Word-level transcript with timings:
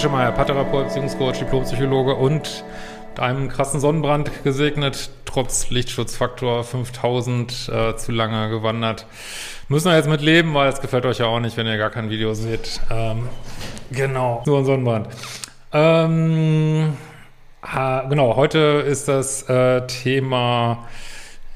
Wischemeyer, 0.00 0.32
Paartherapeut, 0.32 0.86
Beziehungscoach, 0.86 1.40
Diplompsychologe 1.40 2.14
und 2.14 2.64
mit 3.10 3.20
einem 3.20 3.50
krassen 3.50 3.80
Sonnenbrand 3.80 4.30
gesegnet, 4.44 5.10
trotz 5.26 5.68
Lichtschutzfaktor 5.68 6.64
5000 6.64 7.68
äh, 7.68 7.96
zu 7.96 8.10
lange 8.10 8.48
gewandert. 8.48 9.04
Müssen 9.68 9.90
wir 9.90 9.96
jetzt 9.96 10.08
mit 10.08 10.22
leben, 10.22 10.54
weil 10.54 10.70
es 10.70 10.80
gefällt 10.80 11.04
euch 11.04 11.18
ja 11.18 11.26
auch 11.26 11.38
nicht, 11.38 11.58
wenn 11.58 11.66
ihr 11.66 11.76
gar 11.76 11.90
kein 11.90 12.08
Video 12.08 12.32
seht. 12.32 12.80
Ähm, 12.90 13.28
genau, 13.90 14.42
nur 14.46 14.60
ein 14.60 14.64
Sonnenbrand. 14.64 15.08
Ähm, 15.74 16.96
ha, 17.62 18.06
genau, 18.08 18.36
heute 18.36 18.58
ist 18.58 19.06
das 19.06 19.42
äh, 19.50 19.86
Thema 19.86 20.88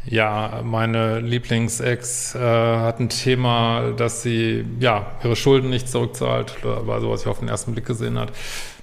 ja, 0.06 0.60
meine 0.62 1.20
Lieblingsex 1.20 2.34
äh, 2.34 2.38
hat 2.38 3.00
ein 3.00 3.08
Thema, 3.08 3.92
dass 3.96 4.22
sie 4.22 4.64
ja 4.78 5.06
ihre 5.22 5.36
Schulden 5.36 5.70
nicht 5.70 5.88
zurückzahlt, 5.88 6.56
war 6.62 7.00
so, 7.00 7.10
was 7.10 7.22
ich 7.22 7.26
auf 7.26 7.38
den 7.38 7.48
ersten 7.48 7.72
Blick 7.72 7.86
gesehen 7.86 8.18
hat. 8.18 8.32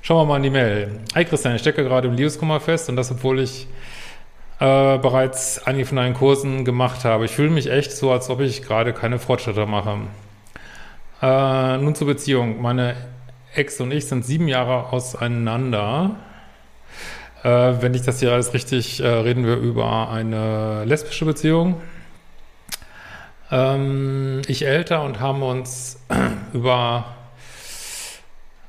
Schauen 0.02 0.18
wir 0.18 0.26
mal 0.26 0.38
in 0.38 0.44
die 0.44 0.50
Mail. 0.50 1.00
Hi 1.14 1.26
Christian, 1.26 1.56
ich 1.56 1.62
stecke 1.62 1.84
gerade 1.84 2.08
im 2.08 2.16
Liebeskummer 2.16 2.60
fest 2.60 2.90
und 2.90 2.96
das, 2.96 3.12
obwohl 3.12 3.40
ich 3.40 3.68
äh, 4.60 4.98
bereits 4.98 5.62
einige 5.66 5.86
von 5.86 5.98
deinen 5.98 6.16
Kursen 6.16 6.66
gemacht 6.66 7.06
habe. 7.06 7.26
Ich 7.26 7.32
fühle 7.32 7.52
mich 7.52 7.70
echt 7.70 7.92
so, 7.92 8.12
als 8.12 8.30
ob 8.30 8.40
ich 8.42 8.64
gerade 8.64 8.94
keine 8.94 9.20
Fortschritte 9.20 9.66
mache. 9.66 10.00
Äh, 11.22 11.78
nun 11.78 11.94
zur 11.94 12.08
Beziehung. 12.08 12.62
Meine 12.62 12.96
Ex 13.54 13.80
und 13.80 13.92
ich 13.92 14.08
sind 14.08 14.26
sieben 14.26 14.48
Jahre 14.48 14.92
auseinander. 14.92 16.16
Äh, 17.44 17.82
wenn 17.82 17.94
ich 17.94 18.04
das 18.04 18.20
hier 18.20 18.32
alles 18.32 18.54
richtig, 18.54 19.02
äh, 19.02 19.08
reden 19.08 19.46
wir 19.46 19.56
über 19.56 20.10
eine 20.10 20.86
lesbische 20.86 21.26
Beziehung. 21.26 21.82
Ähm, 23.50 24.44
ich 24.48 24.66
älter 24.66 25.04
und 25.04 25.20
haben 25.20 25.42
uns 25.42 26.00
über 26.54 27.06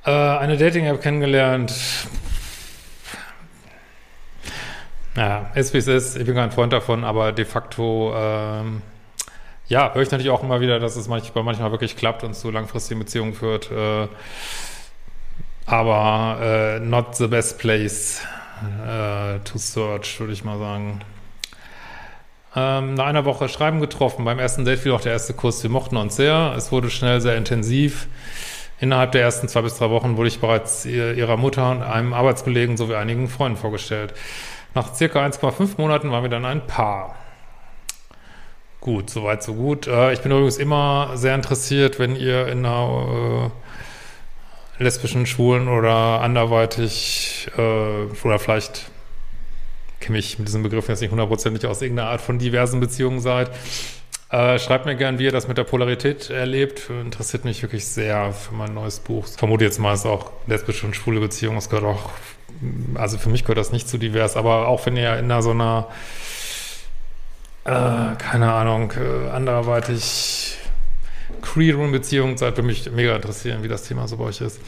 äh, 0.07 0.11
eine 0.11 0.57
Dating-App 0.57 1.03
kennengelernt. 1.03 1.75
Ja, 5.17 5.51
ist 5.55 5.75
wie 5.75 5.79
es 5.79 5.87
ist. 5.87 6.17
Ich 6.17 6.25
bin 6.25 6.35
kein 6.35 6.51
Freund 6.51 6.73
davon, 6.73 7.05
aber 7.05 7.33
de 7.33 7.45
facto, 7.45 8.15
ähm, 8.17 8.81
ja, 9.69 9.93
höre 9.93 10.03
ich 10.03 10.11
natürlich 10.11 10.31
auch 10.31 10.43
immer 10.43 10.61
wieder, 10.63 10.81
dass 10.81 10.97
es 10.97 11.09
manchmal, 11.09 11.45
manchmal 11.45 11.71
wirklich 11.71 11.97
klappt 11.97 12.25
und 12.25 12.35
zu 12.35 12.51
langfristigen 12.51 13.01
Beziehungen 13.01 13.35
führt. 13.35 13.71
Äh, 13.71 14.09
aber 15.67 16.39
äh, 16.41 16.81
not 16.81 17.15
the 17.17 17.27
best 17.27 17.59
place 17.59 18.23
äh, 18.87 19.39
to 19.41 19.59
search, 19.59 20.19
würde 20.21 20.33
ich 20.33 20.45
mal 20.45 20.59
sagen. 20.59 21.01
Ähm, 22.55 22.95
nach 22.95 23.07
einer 23.07 23.25
Woche 23.25 23.49
Schreiben 23.49 23.81
getroffen. 23.81 24.25
Beim 24.25 24.39
ersten 24.39 24.65
Date 24.65 24.81
fiel 24.81 24.93
auch 24.93 25.01
der 25.01 25.13
erste 25.13 25.35
Kurs. 25.35 25.63
Wir 25.63 25.71
mochten 25.71 25.97
uns 25.97 26.17
sehr. 26.17 26.55
Es 26.57 26.71
wurde 26.71 26.91
schnell 26.91 27.21
sehr 27.21 27.37
intensiv. 27.37 28.09
Innerhalb 28.79 29.13
der 29.13 29.23
ersten 29.23 29.49
zwei 29.49 29.63
bis 29.63 29.79
drei 29.79 29.91
Wochen 29.91 30.17
wurde 30.17 30.29
ich 30.29 30.41
bereits 30.41 30.85
ihrer 30.85 31.37
Mutter 31.37 31.71
und 31.71 31.83
einem 31.83 32.13
Arbeitskollegen 32.13 32.77
sowie 32.77 32.97
einigen 32.97 33.29
Freunden 33.29 33.57
vorgestellt. 33.57 34.13
Nach 34.75 34.95
circa 34.95 35.25
1,5 35.25 35.75
Monaten 35.77 36.11
waren 36.11 36.25
wir 36.25 36.31
dann 36.31 36.45
ein 36.45 36.67
Paar. 36.67 37.15
Gut, 38.81 39.11
soweit, 39.11 39.45
so 39.45 39.55
gut. 39.55 39.87
Äh, 39.87 40.13
ich 40.13 40.23
bin 40.23 40.33
übrigens 40.33 40.57
immer 40.57 41.11
sehr 41.15 41.37
interessiert, 41.37 42.01
wenn 42.01 42.17
ihr 42.17 42.49
in 42.49 42.67
einer 42.67 43.53
äh, 43.53 43.62
lesbischen, 44.83 45.27
schwulen 45.27 45.69
oder 45.69 46.21
anderweitig 46.21 47.49
äh, 47.57 47.61
oder 47.61 48.39
vielleicht 48.39 48.91
kenne 50.01 50.19
ich 50.19 50.39
mit 50.39 50.49
diesem 50.49 50.63
Begriff 50.63 50.89
jetzt 50.89 51.01
nicht 51.01 51.11
hundertprozentig 51.11 51.67
aus 51.67 51.81
irgendeiner 51.81 52.11
Art 52.11 52.21
von 52.21 52.39
diversen 52.39 52.81
Beziehungen 52.81 53.21
seid. 53.21 53.51
Äh, 54.33 54.59
schreibt 54.59 54.87
mir 54.87 54.97
gern, 54.97 55.19
wie 55.19 55.25
ihr 55.25 55.31
das 55.33 55.47
mit 55.47 55.59
der 55.59 55.65
Polarität 55.65 56.31
erlebt. 56.31 56.89
Interessiert 56.89 57.45
mich 57.45 57.61
wirklich 57.63 57.87
sehr 57.87 58.33
für 58.33 58.55
mein 58.55 58.73
neues 58.73 58.99
Buch. 58.99 59.27
Ich 59.29 59.37
vermute 59.37 59.65
jetzt 59.65 59.79
mal, 59.79 59.93
es 59.93 60.01
ist 60.01 60.07
auch 60.07 60.33
lesbische 60.47 60.87
und 60.87 60.97
schwule 60.97 61.21
Beziehungen. 61.21 61.59
Es 61.59 61.69
gehört 61.69 61.85
auch, 61.85 62.11
also 62.95 63.19
für 63.19 63.29
mich 63.29 63.45
gehört 63.45 63.59
das 63.59 63.73
nicht 63.73 63.89
zu 63.89 63.99
divers, 63.99 64.37
aber 64.37 64.69
auch 64.69 64.87
wenn 64.87 64.97
ihr 64.97 65.19
in 65.19 65.27
einer 65.27 65.43
so 65.43 65.51
einer, 65.51 65.89
äh, 67.65 68.17
keine 68.17 68.53
Ahnung, 68.53 68.93
äh, 68.93 69.31
anderweitig 69.31 70.42
Crew-Beziehung 71.53 72.37
seid, 72.37 72.57
würde 72.57 72.67
mich 72.67 72.91
mega 72.91 73.15
interessieren, 73.15 73.63
wie 73.63 73.69
das 73.69 73.83
Thema 73.83 74.09
so 74.09 74.17
bei 74.17 74.25
euch 74.25 74.41
ist. 74.41 74.61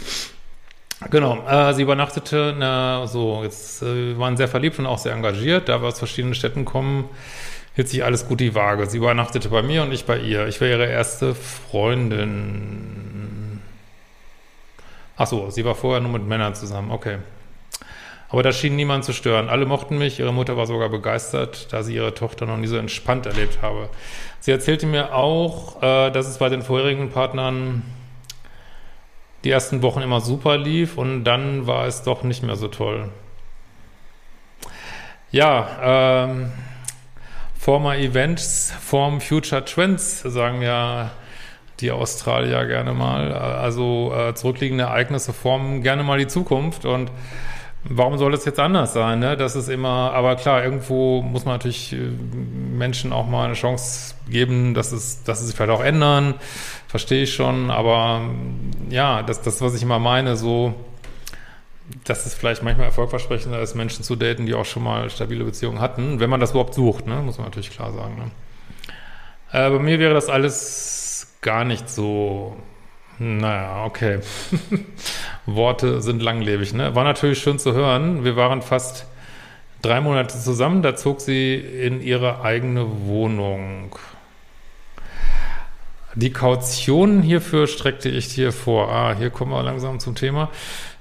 Genau, 1.11 1.45
äh, 1.47 1.75
sie 1.75 1.83
übernachtete, 1.83 2.55
na, 2.57 3.07
so, 3.07 3.43
jetzt 3.43 3.83
äh, 3.83 4.19
waren 4.19 4.37
sehr 4.37 4.49
verliebt 4.49 4.79
und 4.79 4.87
auch 4.87 4.99
sehr 4.99 5.13
engagiert, 5.13 5.69
da 5.69 5.81
wir 5.81 5.89
aus 5.89 5.99
verschiedenen 5.99 6.35
Städten 6.35 6.65
kommen, 6.65 7.09
hielt 7.75 7.89
sich 7.89 8.05
alles 8.05 8.29
gut 8.29 8.41
die 8.41 8.55
Waage. 8.55 8.87
Sie 8.87 8.99
übernachtete 8.99 9.49
bei 9.49 9.63
mir 9.63 9.83
und 9.83 9.93
ich 9.93 10.05
bei 10.05 10.19
ihr. 10.19 10.47
Ich 10.47 10.61
war 10.61 10.69
ihre 10.69 10.87
erste 10.87 11.35
Freundin. 11.35 12.31
Ach 15.17 15.27
so, 15.27 15.51
sie 15.51 15.65
war 15.65 15.75
vorher 15.75 16.01
nur 16.01 16.13
mit 16.13 16.27
Männern 16.27 16.55
zusammen, 16.55 16.91
okay. 16.91 17.19
Aber 18.29 18.43
das 18.43 18.59
schien 18.59 18.75
niemand 18.77 19.05
zu 19.05 19.13
stören. 19.13 19.49
Alle 19.49 19.67
mochten 19.67 19.99
mich, 19.99 20.19
ihre 20.19 20.33
Mutter 20.33 20.57
war 20.57 20.67
sogar 20.67 20.89
begeistert, 20.89 21.73
da 21.73 21.83
sie 21.83 21.95
ihre 21.95 22.15
Tochter 22.15 22.47
noch 22.47 22.57
nie 22.57 22.67
so 22.67 22.77
entspannt 22.77 23.27
erlebt 23.27 23.59
habe. 23.63 23.91
Sie 24.45 24.51
erzählte 24.51 24.85
mir 24.87 25.15
auch, 25.15 25.83
äh, 25.83 26.11
dass 26.11 26.27
es 26.27 26.37
bei 26.37 26.51
den 26.51 26.61
vorherigen 26.61 27.09
Partnern 27.09 27.83
die 29.43 29.51
ersten 29.51 29.81
Wochen 29.81 30.03
immer 30.03 30.21
super 30.21 30.59
lief 30.59 30.99
und 30.99 31.25
dann 31.25 31.67
war 31.67 31.87
es 31.87 32.03
doch 32.03 32.25
nicht 32.25 32.43
mehr 32.43 32.57
so 32.57 32.69
toll. 32.69 33.09
Ja, 35.31 36.27
ähm, 36.27 36.53
Former 37.59 37.97
Events, 37.97 38.75
Form 38.83 39.23
Future 39.23 39.65
Trends, 39.65 40.21
sagen 40.21 40.61
ja 40.61 41.13
die 41.81 41.91
Australier 41.91 42.67
gerne 42.67 42.93
mal. 42.93 43.33
Also 43.33 44.13
äh, 44.15 44.35
zurückliegende 44.35 44.85
Ereignisse 44.85 45.33
formen 45.33 45.83
gerne 45.83 46.03
mal 46.03 46.19
die 46.19 46.27
Zukunft 46.27 46.85
und 46.85 47.11
Warum 47.87 48.17
soll 48.17 48.33
das 48.33 48.47
jetzt 48.47 48.59
anders 48.59 48.95
sein? 48.95 49.19
Ne? 49.19 49.37
Das 49.37 49.57
ist 49.57 49.69
immer, 49.69 50.13
aber 50.13 50.37
klar, 50.37 50.65
irgendwo 50.65 51.21
muss 51.21 51.45
man 51.45 51.57
natürlich 51.57 51.93
äh, 51.93 51.97
Menschen 51.97 53.13
auch 53.13 53.27
mal 53.27 53.45
eine 53.45 53.55
Chance 53.55 54.15
geben, 54.29 54.73
dass 54.73 54.93
es, 54.93 55.23
dass 55.25 55.41
sie 55.41 55.47
sich 55.47 55.55
vielleicht 55.55 55.71
auch 55.71 55.85
ändern. 55.85 56.35
Verstehe 56.89 57.25
ich 57.25 57.35
schon, 57.35 57.71
aber 57.71 58.23
ja, 58.89 59.23
das, 59.23 59.43
das, 59.43 59.61
was 59.61 59.75
ich 59.75 59.83
immer 59.83 59.99
meine, 59.99 60.37
so, 60.37 60.75
dass 62.05 62.25
es 62.25 62.35
vielleicht 62.35 62.63
manchmal 62.63 62.87
erfolgversprechender 62.87 63.61
ist, 63.61 63.75
Menschen 63.75 64.03
zu 64.03 64.17
daten, 64.17 64.47
die 64.47 64.55
auch 64.55 64.65
schon 64.65 64.83
mal 64.83 65.11
stabile 65.11 65.45
Beziehungen 65.45 65.81
hatten, 65.81 66.21
wenn 66.21 66.31
man 66.31 66.41
das 66.41 66.53
überhaupt 66.53 66.75
sucht, 66.75 67.07
ne? 67.07 67.17
muss 67.17 67.37
man 67.37 67.49
natürlich 67.49 67.71
klar 67.71 67.93
sagen. 67.93 68.17
Ne? 68.17 68.31
Äh, 69.53 69.71
bei 69.71 69.79
mir 69.79 69.99
wäre 69.99 70.15
das 70.15 70.31
alles 70.31 71.37
gar 71.43 71.65
nicht 71.65 71.91
so 71.91 72.57
naja, 73.19 73.85
okay. 73.85 74.21
Worte 75.47 76.01
sind 76.01 76.23
langlebig, 76.23 76.73
ne? 76.73 76.95
War 76.95 77.05
natürlich 77.05 77.39
schön 77.39 77.59
zu 77.59 77.73
hören. 77.73 78.25
Wir 78.25 78.37
waren 78.37 78.63
fast 78.63 79.07
drei 79.83 80.01
Monate 80.01 80.39
zusammen. 80.39 80.83
Da 80.83 80.97
zog 80.97 81.21
sie 81.21 81.55
in 81.55 82.01
ihre 82.01 82.43
eigene 82.43 82.87
Wohnung. 83.07 83.97
Die 86.15 86.33
Kaution 86.33 87.23
hierfür 87.23 87.67
streckte 87.67 88.09
ich 88.09 88.33
dir 88.35 88.53
vor. 88.53 88.91
Ah, 88.91 89.15
hier 89.17 89.31
kommen 89.31 89.51
wir 89.51 89.63
langsam 89.63 89.99
zum 89.99 90.15
Thema. 90.15 90.49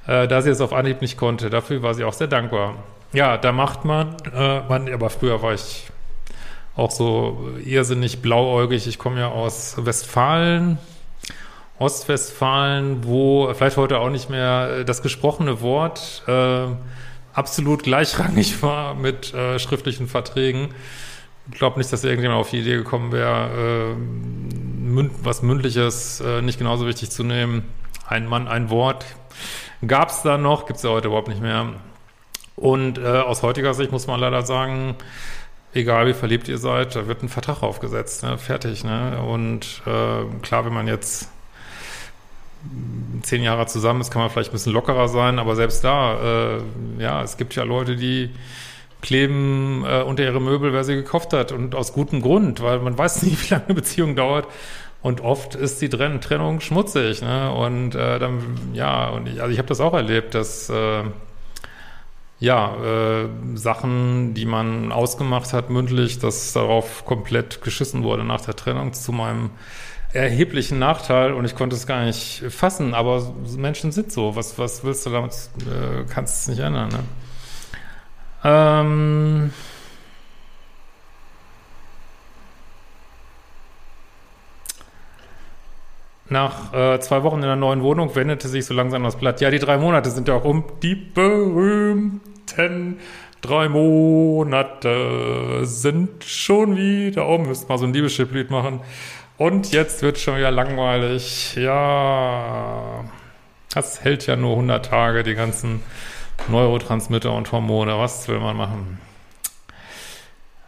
Äh, 0.08 0.28
da 0.28 0.42
sie 0.42 0.50
es 0.50 0.60
auf 0.60 0.74
Anhieb 0.74 1.02
nicht 1.02 1.18
konnte. 1.18 1.50
Dafür 1.50 1.82
war 1.84 1.94
sie 1.94 2.04
auch 2.04 2.14
sehr 2.14 2.28
dankbar. 2.28 2.76
Ja, 3.14 3.38
da 3.38 3.52
macht 3.52 3.86
man, 3.86 4.18
äh, 4.34 4.62
man, 4.68 4.92
aber 4.92 5.10
früher 5.12 5.42
war 5.42 5.54
ich 5.54 5.86
auch 6.76 6.90
so 6.90 7.48
irrsinnig 7.64 8.22
blauäugig. 8.22 8.88
Ich 8.88 8.98
komme 8.98 9.20
ja 9.20 9.28
aus 9.30 9.76
Westfalen, 9.78 10.80
Ostwestfalen, 11.80 13.04
wo 13.04 13.52
vielleicht 13.54 13.78
heute 13.78 14.00
auch 14.00 14.10
nicht 14.10 14.30
mehr 14.30 14.78
äh, 14.80 14.86
das 14.86 15.02
gesprochene 15.02 15.62
Wort 15.62 16.24
äh, 16.28 16.68
absolut 17.34 17.84
gleichrangig 17.84 18.62
war 18.62 18.94
mit 18.96 19.34
äh, 19.34 19.60
schriftlichen 19.60 20.08
Verträgen. 20.08 20.70
Ich 21.52 21.58
glaube 21.58 21.78
nicht, 21.78 21.92
dass 21.92 22.04
irgendjemand 22.04 22.40
auf 22.40 22.52
die 22.52 22.60
Idee 22.60 22.76
gekommen 22.76 23.12
wäre, 23.12 23.92
äh, 23.92 23.96
münd 23.96 25.12
was 25.24 25.42
Mündliches 25.42 26.22
äh, 26.22 26.42
nicht 26.42 26.58
genauso 26.58 26.88
wichtig 26.88 27.12
zu 27.12 27.24
nehmen. 27.24 27.64
Ein 28.08 28.28
Mann, 28.28 28.48
ein 28.48 28.70
Wort. 28.70 29.06
Gab 29.86 30.10
es 30.10 30.22
da 30.22 30.38
noch, 30.38 30.66
gibt 30.66 30.78
es 30.78 30.84
ja 30.84 30.92
heute 30.92 31.08
überhaupt 31.08 31.28
nicht 31.28 31.42
mehr. 31.42 31.74
Und 32.56 32.98
äh, 32.98 33.02
aus 33.02 33.42
heutiger 33.44 33.74
Sicht 33.74 33.92
muss 33.92 34.08
man 34.08 34.20
leider 34.20 34.44
sagen, 34.44 34.96
egal 35.74 36.08
wie 36.08 36.14
verliebt 36.14 36.48
ihr 36.48 36.60
seid, 36.60 36.96
da 36.96 37.08
wird 37.08 37.24
ein 37.24 37.30
Vertrag 37.30 37.64
aufgesetzt, 37.64 38.24
ne? 38.24 38.38
fertig. 38.38 38.84
Ne? 38.84 39.22
Und 39.22 39.82
äh, 39.86 40.26
klar, 40.42 40.66
wenn 40.66 40.74
man 40.74 40.88
jetzt 40.88 41.33
zehn 43.22 43.44
Jahre 43.44 43.66
zusammen 43.66 44.02
ist, 44.02 44.12
kann 44.12 44.22
man 44.22 44.30
vielleicht 44.30 44.52
ein 44.52 44.54
bisschen 44.54 44.74
lockerer 44.74 45.08
sein, 45.08 45.40
aber 45.40 45.56
selbst 45.56 45.84
da, 45.84 46.58
äh, 46.58 46.62
ja, 47.00 47.22
es 47.24 47.38
gibt 47.38 47.56
ja 47.56 47.64
Leute, 47.64 47.96
die 47.96 48.30
kleben 49.02 49.84
äh, 49.86 50.02
unter 50.02 50.24
ihre 50.24 50.42
Möbel, 50.42 50.74
wer 50.74 50.84
sie 50.84 50.96
gekauft 50.96 51.34
hat 51.34 51.52
und 51.52 51.76
aus 51.76 51.94
gutem 51.94 52.22
Grund, 52.22 52.62
weil 52.62 52.80
man 52.80 52.98
weiß 52.98 53.22
nie, 53.24 53.38
wie 53.40 53.54
lange 53.54 53.66
eine 53.66 53.76
Beziehung 53.76 54.16
dauert 54.16 54.48
und 55.04 55.20
oft 55.22 55.56
ist 55.56 55.82
die 55.82 55.90
Trenn 55.90 56.22
Trennung 56.22 56.62
schmutzig, 56.62 57.22
ne? 57.22 57.54
Und 57.54 57.94
äh, 57.94 58.20
dann, 58.20 58.72
ja, 58.74 59.10
und 59.10 59.28
ich, 59.28 59.42
also 59.42 59.52
ich 59.52 59.58
habe 59.58 59.68
das 59.68 59.82
auch 59.82 59.94
erlebt, 59.94 60.34
dass 60.34 60.70
äh, 60.70 61.04
ja, 62.40 62.76
äh, 62.76 63.30
Sachen, 63.56 64.34
die 64.34 64.46
man 64.46 64.94
ausgemacht 64.94 65.52
hat 65.52 65.70
mündlich, 65.70 66.20
dass 66.20 66.54
darauf 66.54 67.06
komplett 67.06 67.62
geschissen 67.62 68.04
wurde 68.04 68.24
nach 68.24 68.42
der 68.42 68.56
Trennung 68.56 68.94
zu 68.94 69.12
meinem 69.12 69.50
erheblichen 70.14 70.80
Nachteil 70.80 71.34
und 71.34 71.46
ich 71.46 71.56
konnte 71.56 71.76
es 71.76 71.88
gar 71.88 72.06
nicht 72.06 72.44
fassen, 72.50 72.94
aber 72.94 73.34
Menschen 73.58 73.92
sind 73.92 74.12
so. 74.12 74.36
Was, 74.36 74.58
was 74.60 74.84
willst 74.84 75.06
du 75.06 75.10
damit? 75.10 75.32
Äh, 75.32 76.06
kannst 76.10 76.42
es 76.42 76.48
nicht 76.48 76.60
ändern, 76.60 76.90
ne? 76.90 77.00
Ähm 78.44 79.54
Nach 86.30 86.74
äh, 86.74 87.00
zwei 87.00 87.22
Wochen 87.22 87.36
in 87.38 87.44
der 87.44 87.56
neuen 87.56 87.84
Wohnung 87.84 88.16
wendete 88.16 88.48
sich 88.48 88.66
so 88.66 88.74
langsam 88.74 89.04
das 89.04 89.18
Blatt. 89.18 89.40
Ja, 89.40 89.52
die 89.52 89.60
drei 89.60 89.78
Monate 89.78 90.10
sind 90.10 90.28
ja 90.28 90.34
auch 90.34 90.46
um. 90.46 90.64
Die 90.82 90.96
berühmten 90.96 92.22
drei 93.42 93.70
Monate 93.70 95.60
sind 95.64 96.24
schon 96.24 96.76
wieder 96.76 97.28
um. 97.28 97.48
Müsst 97.48 97.70
mal 97.70 97.78
so 97.78 97.86
ein 97.86 97.94
Liebeschiplied 97.94 98.50
machen. 98.50 98.80
Und 99.44 99.74
jetzt 99.74 100.02
wird 100.04 100.20
schon 100.20 100.38
wieder 100.38 100.52
langweilig. 100.52 101.56
Ja, 101.56 103.04
das 103.74 104.02
hält 104.02 104.26
ja 104.26 104.38
nur 104.38 104.52
100 104.52 104.86
Tage, 104.86 105.24
die 105.24 105.36
ganzen 105.36 105.82
Neurotransmitter 106.48 107.34
und 107.34 107.52
Hormone. 107.52 107.98
Was 107.98 108.26
will 108.30 108.40
man 108.40 108.56
machen? 108.56 109.02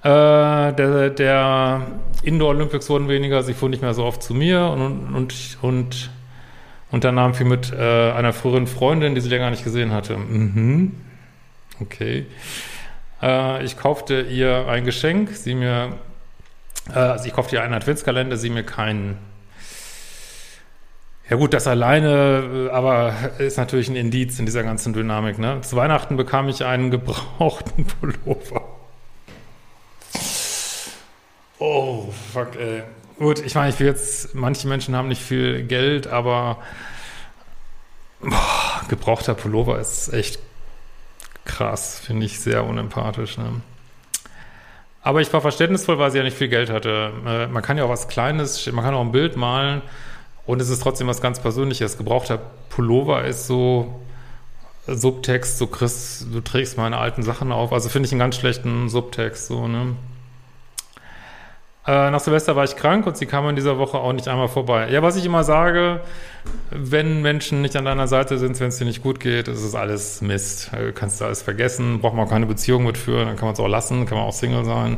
Äh, 0.04 0.74
der, 0.74 1.10
der 1.10 1.88
Indoor 2.24 2.50
Olympics 2.50 2.89
wurden 2.89 3.07
weniger, 3.07 3.44
sie 3.44 3.54
fuhren 3.54 3.72
nicht 3.72 3.81
mehr 3.81 3.94
so 3.94 4.04
oft 4.04 4.22
zu 4.22 4.33
mir 4.33 4.66
und, 4.66 5.16
und, 5.16 5.57
und 5.62 6.10
unternahm 6.92 7.33
viel 7.33 7.45
mit 7.45 7.71
äh, 7.71 8.12
einer 8.12 8.33
früheren 8.33 8.68
Freundin, 8.68 9.16
die 9.16 9.21
sie 9.21 9.30
länger 9.30 9.51
nicht 9.51 9.63
gesehen 9.63 9.94
hatte. 9.94 10.18
Mhm. 10.18 10.98
Okay. 11.80 12.25
Äh, 13.21 13.63
ich 13.63 13.78
kaufte 13.78 14.19
ihr 14.19 14.68
ein 14.68 14.83
Geschenk, 14.83 15.30
sie 15.30 15.56
mir 15.56 15.94
also 16.94 17.26
ich 17.26 17.34
kaufte 17.34 17.56
dir 17.56 17.64
einen 17.64 17.74
Adventskalender, 17.74 18.38
sie 18.38 18.50
mir 18.50 18.64
keinen. 18.64 19.18
Ja 21.30 21.38
gut, 21.38 21.54
das 21.54 21.66
alleine, 21.66 22.68
äh, 22.68 22.72
aber 22.72 23.14
ist 23.40 23.58
natürlich 23.58 23.90
ein 23.90 23.96
Indiz 23.96 24.38
in 24.38 24.46
dieser 24.46 24.62
ganzen 24.64 24.94
Dynamik. 24.94 25.40
Ne? 25.40 25.62
Zu 25.62 25.76
Weihnachten 25.76 26.18
bekam 26.18 26.48
ich 26.50 26.64
einen 26.64 26.92
gebrauchten 26.92 27.86
Pullover. 28.00 28.62
Oh, 31.58 32.12
fuck, 32.32 32.56
ey. 32.58 32.84
Gut, 33.18 33.40
ich 33.40 33.56
meine, 33.56 33.70
ich 33.70 33.80
will 33.80 33.88
jetzt, 33.88 34.36
manche 34.36 34.68
Menschen 34.68 34.96
haben 34.96 35.08
nicht 35.08 35.22
viel 35.22 35.64
Geld, 35.64 36.06
aber 36.06 36.60
boah, 38.20 38.81
gebrauchter 38.90 39.34
Pullover 39.34 39.80
ist 39.80 40.14
echt 40.14 40.40
krass, 41.46 42.00
finde 42.00 42.26
ich 42.26 42.40
sehr 42.40 42.66
unempathisch. 42.66 43.38
Ne? 43.38 43.62
Aber 45.06 45.22
ich 45.22 45.31
war 45.31 45.40
verständnisvoll, 45.40 46.00
weil 46.00 46.10
sie 46.10 46.18
ja 46.18 46.24
nicht 46.24 46.36
viel 46.36 46.48
Geld 46.48 46.72
hatte. 46.72 47.12
Äh, 47.28 47.46
man 47.46 47.62
kann 47.62 47.78
ja 47.78 47.84
auch 47.84 47.90
was 47.90 48.07
Kleines, 48.07 48.66
man 48.72 48.84
kann 48.84 48.96
auch 48.96 49.02
ein 49.02 49.12
Bild 49.12 49.38
malen 49.38 49.84
und 50.48 50.60
es 50.60 50.69
ist 50.69 50.81
trotzdem 50.81 51.06
was 51.06 51.22
ganz 51.22 51.40
Persönliches. 51.40 52.00
Gebrauchter 52.00 52.40
Pullover 52.69 53.24
ist 53.24 53.46
so 53.46 54.02
Subtext, 54.88 55.60
so 55.60 55.68
Chris, 55.68 56.25
du 56.34 56.42
trägst 56.42 56.78
meine 56.78 56.98
alten 56.98 57.22
Sachen 57.22 57.52
auf. 57.52 57.72
Also 57.72 57.88
finde 57.90 58.07
ich 58.07 58.13
einen 58.13 58.19
ganz 58.19 58.36
schlechten 58.36 58.90
Subtext, 58.90 59.46
so, 59.46 59.68
ne? 59.68 59.96
Äh, 61.88 62.10
nach 62.10 62.20
Silvester 62.20 62.56
war 62.56 62.64
ich 62.64 62.76
krank 62.76 63.06
und 63.06 63.16
sie 63.16 63.28
kam 63.28 63.48
in 63.48 63.56
dieser 63.56 63.78
Woche 63.78 63.98
auch 63.98 64.12
nicht 64.12 64.28
einmal 64.28 64.48
vorbei. 64.48 64.90
Ja, 64.90 65.04
was 65.04 65.18
ich 65.18 65.26
immer 65.26 65.44
sage, 65.44 66.02
wenn 66.72 67.22
Menschen 67.22 67.62
nicht 67.62 67.76
an 67.76 67.86
deiner 67.86 68.08
Seite 68.08 68.40
sind, 68.40 68.60
wenn 68.60 68.70
es 68.70 68.78
dir 68.78 68.86
nicht 68.86 69.04
gut 69.04 69.20
geht, 69.20 69.48
ist 69.48 69.62
es 69.62 69.76
alles 69.76 70.22
Mist. 70.22 70.72
Du 70.74 70.92
kannst 70.94 71.22
du 71.22 71.26
alles 71.26 71.44
vergessen, 71.44 72.02
braucht 72.02 72.16
man 72.16 72.26
auch 72.26 72.30
keine 72.30 72.48
Beziehung 72.48 72.86
mitführen, 72.86 73.28
dann 73.28 73.36
kann 73.36 73.46
man 73.46 73.54
es 73.54 73.60
auch 73.60 73.68
lassen, 73.68 74.08
kann 74.08 74.18
man 74.18 74.26
auch 74.26 74.34
Single 74.34 74.66
sein. 74.66 74.98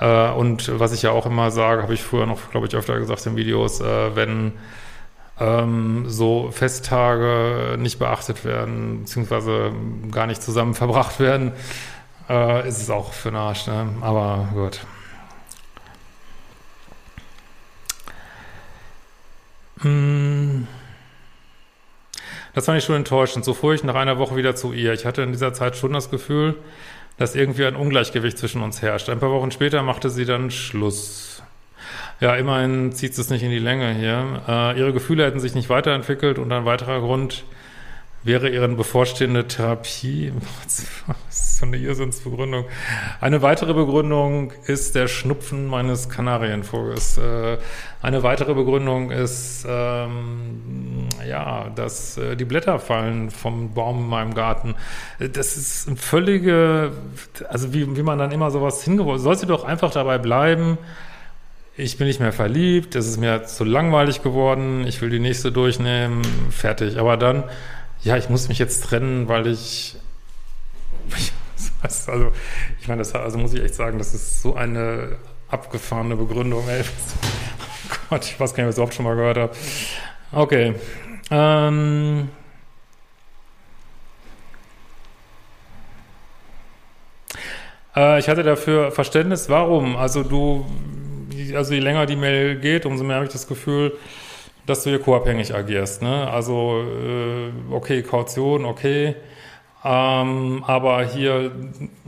Äh, 0.00 0.30
und 0.32 0.78
was 0.78 0.92
ich 0.92 1.00
ja 1.00 1.12
auch 1.12 1.24
immer 1.24 1.50
sage, 1.50 1.82
habe 1.82 1.94
ich 1.94 2.02
früher 2.02 2.26
noch, 2.26 2.50
glaube 2.50 2.66
ich, 2.66 2.74
öfter 2.74 2.98
gesagt 2.98 3.24
in 3.24 3.36
Videos, 3.36 3.80
äh, 3.80 4.14
wenn 4.14 4.52
ähm, 5.40 6.04
so 6.08 6.50
Festtage 6.50 7.76
nicht 7.78 7.98
beachtet 7.98 8.44
werden, 8.44 9.00
beziehungsweise 9.00 9.72
gar 10.10 10.26
nicht 10.26 10.42
zusammen 10.42 10.74
verbracht 10.82 11.20
werden, 11.20 11.52
äh, 12.28 12.68
ist 12.68 12.82
es 12.82 12.90
auch 12.90 13.14
für 13.14 13.30
den 13.30 13.36
Arsch. 13.36 13.66
Ne? 13.66 13.88
Aber 14.02 14.48
gut. 14.52 14.80
Das 22.54 22.64
fand 22.64 22.78
ich 22.78 22.84
schon 22.84 22.96
enttäuschend. 22.96 23.44
So 23.44 23.52
fuhr 23.52 23.74
ich 23.74 23.84
nach 23.84 23.94
einer 23.94 24.18
Woche 24.18 24.36
wieder 24.36 24.54
zu 24.56 24.72
ihr. 24.72 24.92
Ich 24.92 25.04
hatte 25.04 25.22
in 25.22 25.32
dieser 25.32 25.52
Zeit 25.52 25.76
schon 25.76 25.92
das 25.92 26.10
Gefühl, 26.10 26.54
dass 27.18 27.34
irgendwie 27.34 27.66
ein 27.66 27.76
Ungleichgewicht 27.76 28.38
zwischen 28.38 28.62
uns 28.62 28.82
herrscht. 28.82 29.08
Ein 29.08 29.20
paar 29.20 29.30
Wochen 29.30 29.50
später 29.50 29.82
machte 29.82 30.10
sie 30.10 30.24
dann 30.24 30.50
Schluss. 30.50 31.42
Ja, 32.20 32.34
immerhin 32.36 32.92
zieht 32.92 33.16
es 33.18 33.28
nicht 33.28 33.42
in 33.42 33.50
die 33.50 33.58
Länge 33.58 33.92
hier. 33.92 34.42
Äh, 34.48 34.78
ihre 34.78 34.92
Gefühle 34.94 35.26
hätten 35.26 35.40
sich 35.40 35.54
nicht 35.54 35.68
weiterentwickelt 35.68 36.38
und 36.38 36.50
ein 36.50 36.64
weiterer 36.64 37.00
Grund 37.00 37.44
wäre 38.26 38.48
ihre 38.48 38.68
bevorstehende 38.68 39.46
Therapie. 39.46 40.32
So 41.30 41.64
eine 41.64 41.78
Irrsinnsbegründung? 41.78 42.66
Eine 43.18 43.40
weitere 43.40 43.72
Begründung 43.72 44.52
ist 44.66 44.94
der 44.94 45.08
Schnupfen 45.08 45.66
meines 45.66 46.10
Kanarienvogels. 46.10 47.16
Äh, 47.16 47.56
eine 48.02 48.22
weitere 48.22 48.52
Begründung 48.52 49.10
ist, 49.10 49.64
ähm, 49.66 51.08
ja, 51.26 51.70
dass 51.74 52.18
äh, 52.18 52.36
die 52.36 52.44
Blätter 52.44 52.78
fallen 52.78 53.30
vom 53.30 53.72
Baum 53.72 54.00
in 54.00 54.08
meinem 54.08 54.34
Garten. 54.34 54.74
Das 55.18 55.56
ist 55.56 55.88
ein 55.88 55.96
völlige, 55.96 56.92
also 57.48 57.72
wie, 57.72 57.96
wie 57.96 58.02
man 58.02 58.18
dann 58.18 58.32
immer 58.32 58.50
sowas 58.50 58.84
hingeworfen, 58.84 59.22
sollte 59.22 59.46
doch 59.46 59.64
einfach 59.64 59.92
dabei 59.92 60.18
bleiben, 60.18 60.76
ich 61.78 61.98
bin 61.98 62.06
nicht 62.06 62.20
mehr 62.20 62.32
verliebt, 62.32 62.94
es 62.94 63.06
ist 63.06 63.18
mir 63.18 63.44
zu 63.44 63.64
langweilig 63.64 64.22
geworden, 64.22 64.86
ich 64.86 65.02
will 65.02 65.10
die 65.10 65.18
nächste 65.18 65.52
durchnehmen, 65.52 66.22
fertig. 66.50 66.98
Aber 66.98 67.18
dann 67.18 67.44
ja, 68.06 68.16
ich 68.16 68.28
muss 68.28 68.48
mich 68.48 68.60
jetzt 68.60 68.84
trennen, 68.84 69.26
weil 69.26 69.48
ich, 69.48 69.96
also, 71.82 72.32
ich 72.80 72.86
meine, 72.86 73.00
das, 73.00 73.12
also 73.14 73.36
muss 73.36 73.52
ich 73.52 73.62
echt 73.62 73.74
sagen, 73.74 73.98
das 73.98 74.14
ist 74.14 74.42
so 74.42 74.54
eine 74.54 75.18
abgefahrene 75.48 76.16
Begründung, 76.16 76.66
ey. 76.68 76.82
Oh 77.88 77.96
Gott, 78.10 78.24
ich 78.24 78.38
weiß 78.38 78.52
gar 78.54 78.64
nicht, 78.64 78.68
was 78.68 78.74
ich 78.74 78.78
überhaupt 78.78 78.94
schon 78.94 79.04
mal 79.04 79.14
gehört 79.14 79.38
habe. 79.38 79.52
Okay. 80.32 80.74
Ähm, 81.30 82.28
äh, 87.94 88.18
ich 88.18 88.28
hatte 88.28 88.42
dafür 88.42 88.90
Verständnis. 88.90 89.48
Warum? 89.48 89.96
Also 89.96 90.24
du, 90.24 90.66
also 91.54 91.74
je 91.74 91.80
länger 91.80 92.06
die 92.06 92.16
Mail 92.16 92.58
geht, 92.58 92.86
umso 92.86 93.04
mehr 93.04 93.16
habe 93.16 93.26
ich 93.26 93.32
das 93.32 93.46
Gefühl, 93.46 93.96
dass 94.66 94.82
du 94.82 94.90
hier 94.90 95.00
co-abhängig 95.00 95.54
agierst. 95.54 96.02
Ne? 96.02 96.28
Also, 96.28 96.82
äh, 96.82 97.52
okay, 97.72 98.02
Kaution, 98.02 98.64
okay. 98.64 99.14
Ähm, 99.84 100.64
aber 100.66 101.04
hier 101.04 101.52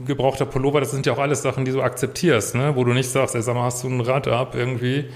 gebrauchter 0.05 0.45
Pullover, 0.45 0.81
das 0.81 0.91
sind 0.91 1.05
ja 1.05 1.13
auch 1.13 1.19
alles 1.19 1.41
Sachen, 1.41 1.63
die 1.63 1.71
du 1.71 1.81
akzeptierst, 1.81 2.55
ne? 2.55 2.75
wo 2.75 2.83
du 2.83 2.91
nicht 2.91 3.09
sagst, 3.09 3.35
ey, 3.35 3.41
sag 3.41 3.55
mal, 3.55 3.63
hast 3.63 3.83
du 3.83 3.87
ein 3.87 4.01
Rad 4.01 4.27
ab 4.27 4.53
irgendwie. 4.53 5.09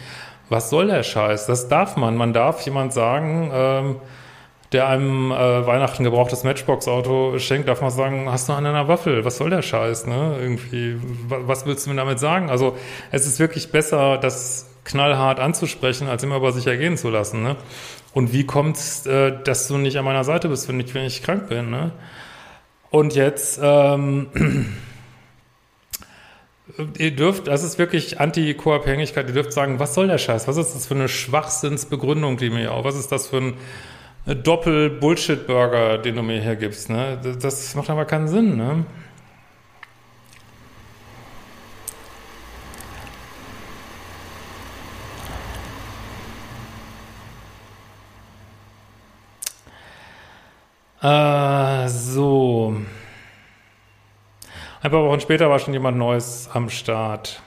Was 0.50 0.70
soll 0.70 0.88
der 0.88 1.04
Scheiß? 1.04 1.46
Das 1.46 1.68
darf 1.68 1.98
man. 1.98 2.16
Man 2.16 2.32
darf 2.32 2.62
jemand 2.62 2.94
sagen, 2.94 3.52
ähm, 3.54 3.96
der 4.72 4.88
einem 4.88 5.32
äh, 5.32 5.66
Weihnachten 5.68 6.04
gebrauchtes 6.04 6.44
Matchbox-Auto 6.44 7.38
schenkt, 7.38 7.68
darf 7.68 7.82
man 7.82 7.92
sagen, 7.92 8.30
hast 8.32 8.50
du 8.50 8.54
an 8.54 8.66
einer 8.66 8.88
Waffel? 8.88 9.24
Was 9.24 9.38
soll 9.38 9.50
der 9.50 9.62
Scheiß? 9.62 10.08
Ne? 10.08 10.38
Irgendwie, 10.40 10.98
was 11.28 11.66
willst 11.66 11.86
du 11.86 11.92
mir 11.92 11.96
damit 11.96 12.20
sagen? 12.20 12.50
Also 12.50 12.76
es 13.12 13.26
ist 13.26 13.40
wirklich 13.40 13.72
besser, 13.72 14.18
dass 14.18 14.73
knallhart 14.84 15.40
anzusprechen, 15.40 16.08
als 16.08 16.24
immer 16.24 16.38
über 16.38 16.52
sich 16.52 16.68
ergehen 16.68 16.98
zu 16.98 17.10
lassen. 17.10 17.44
Ne? 17.44 17.56
Und 18.14 18.34
wie 18.34 18.46
kommt's, 18.46 19.06
äh, 19.06 19.34
dass 19.44 19.68
du 19.68 19.78
nicht 19.78 19.98
an 19.98 20.06
meiner 20.06 20.24
Seite 20.24 20.50
bist, 20.50 20.68
wenn 20.68 20.80
ich, 20.80 20.94
wenn 20.94 21.06
ich 21.06 21.24
krank 21.24 21.50
bin? 21.50 21.70
Ne? 21.70 21.92
Und 22.90 23.16
jetzt, 23.16 23.60
ähm, 23.62 24.28
ihr 26.98 27.16
dürft, 27.16 27.48
das 27.48 27.64
ist 27.64 27.80
wirklich 27.80 28.20
Anti-Co-Abhängigkeit, 28.20 29.28
ihr 29.28 29.34
dürft 29.34 29.54
sagen, 29.54 29.80
was 29.80 29.94
soll 29.94 30.08
der 30.08 30.18
Scheiß? 30.18 30.48
Was 30.48 30.58
ist 30.58 30.74
das 30.76 30.88
für 30.88 30.96
eine 30.96 31.08
Schwachsinnsbegründung, 31.08 32.38
die 32.38 32.50
mir 32.50 32.72
auch? 32.74 32.84
Was 32.84 32.96
ist 32.96 33.12
das 33.12 33.28
für 33.28 33.38
ein 33.38 33.54
Doppel-Bullshit-Burger, 34.26 35.98
den 35.98 36.16
du 36.16 36.24
mir 36.24 36.42
hier 36.42 36.56
gibst? 36.56 36.90
Ne? 36.90 37.20
Das 37.42 37.74
macht 37.76 37.90
aber 37.90 38.06
keinen 38.06 38.28
Sinn, 38.28 38.58
ne? 38.58 38.86
Äh, 51.04 51.90
so. 51.90 52.76
Ein 54.82 54.92
paar 54.92 55.04
Wochen 55.04 55.20
später 55.20 55.50
war 55.50 55.60
schon 55.60 55.74
jemand 55.74 55.98
Neues 55.98 56.50
am 56.54 56.70
Start. 56.70 57.42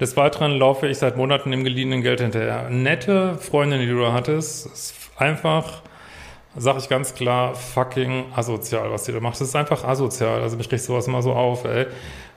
Des 0.00 0.16
Weiteren 0.16 0.52
laufe 0.52 0.86
ich 0.86 0.98
seit 0.98 1.16
Monaten 1.16 1.52
im 1.52 1.64
geliehenen 1.64 2.02
Geld 2.02 2.20
hinterher. 2.20 2.70
Nette 2.70 3.36
Freundin, 3.38 3.80
die 3.80 3.88
du 3.88 4.12
hattest, 4.12 4.66
ist 4.66 4.94
einfach 5.16 5.82
sage 6.56 6.78
ich 6.78 6.88
ganz 6.88 7.14
klar, 7.14 7.54
fucking 7.54 8.26
asozial, 8.34 8.90
was 8.90 9.06
ihr 9.08 9.14
da 9.14 9.20
macht. 9.20 9.34
Das 9.34 9.48
ist 9.48 9.56
einfach 9.56 9.84
asozial. 9.84 10.40
Also 10.40 10.56
mich 10.56 10.70
riecht 10.70 10.84
sowas 10.84 11.06
immer 11.06 11.22
so 11.22 11.32
auf, 11.32 11.64
ey. 11.64 11.86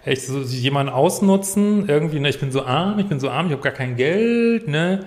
Echt 0.03 0.23
so 0.23 0.39
jemanden 0.39 0.91
ausnutzen, 0.91 1.87
irgendwie, 1.87 2.19
ne, 2.19 2.29
ich 2.29 2.39
bin 2.39 2.51
so 2.51 2.65
arm, 2.65 2.97
ich 2.99 3.07
bin 3.07 3.19
so 3.19 3.29
arm, 3.29 3.47
ich 3.47 3.51
habe 3.51 3.61
gar 3.61 3.71
kein 3.71 3.95
Geld, 3.95 4.67
ne? 4.67 5.05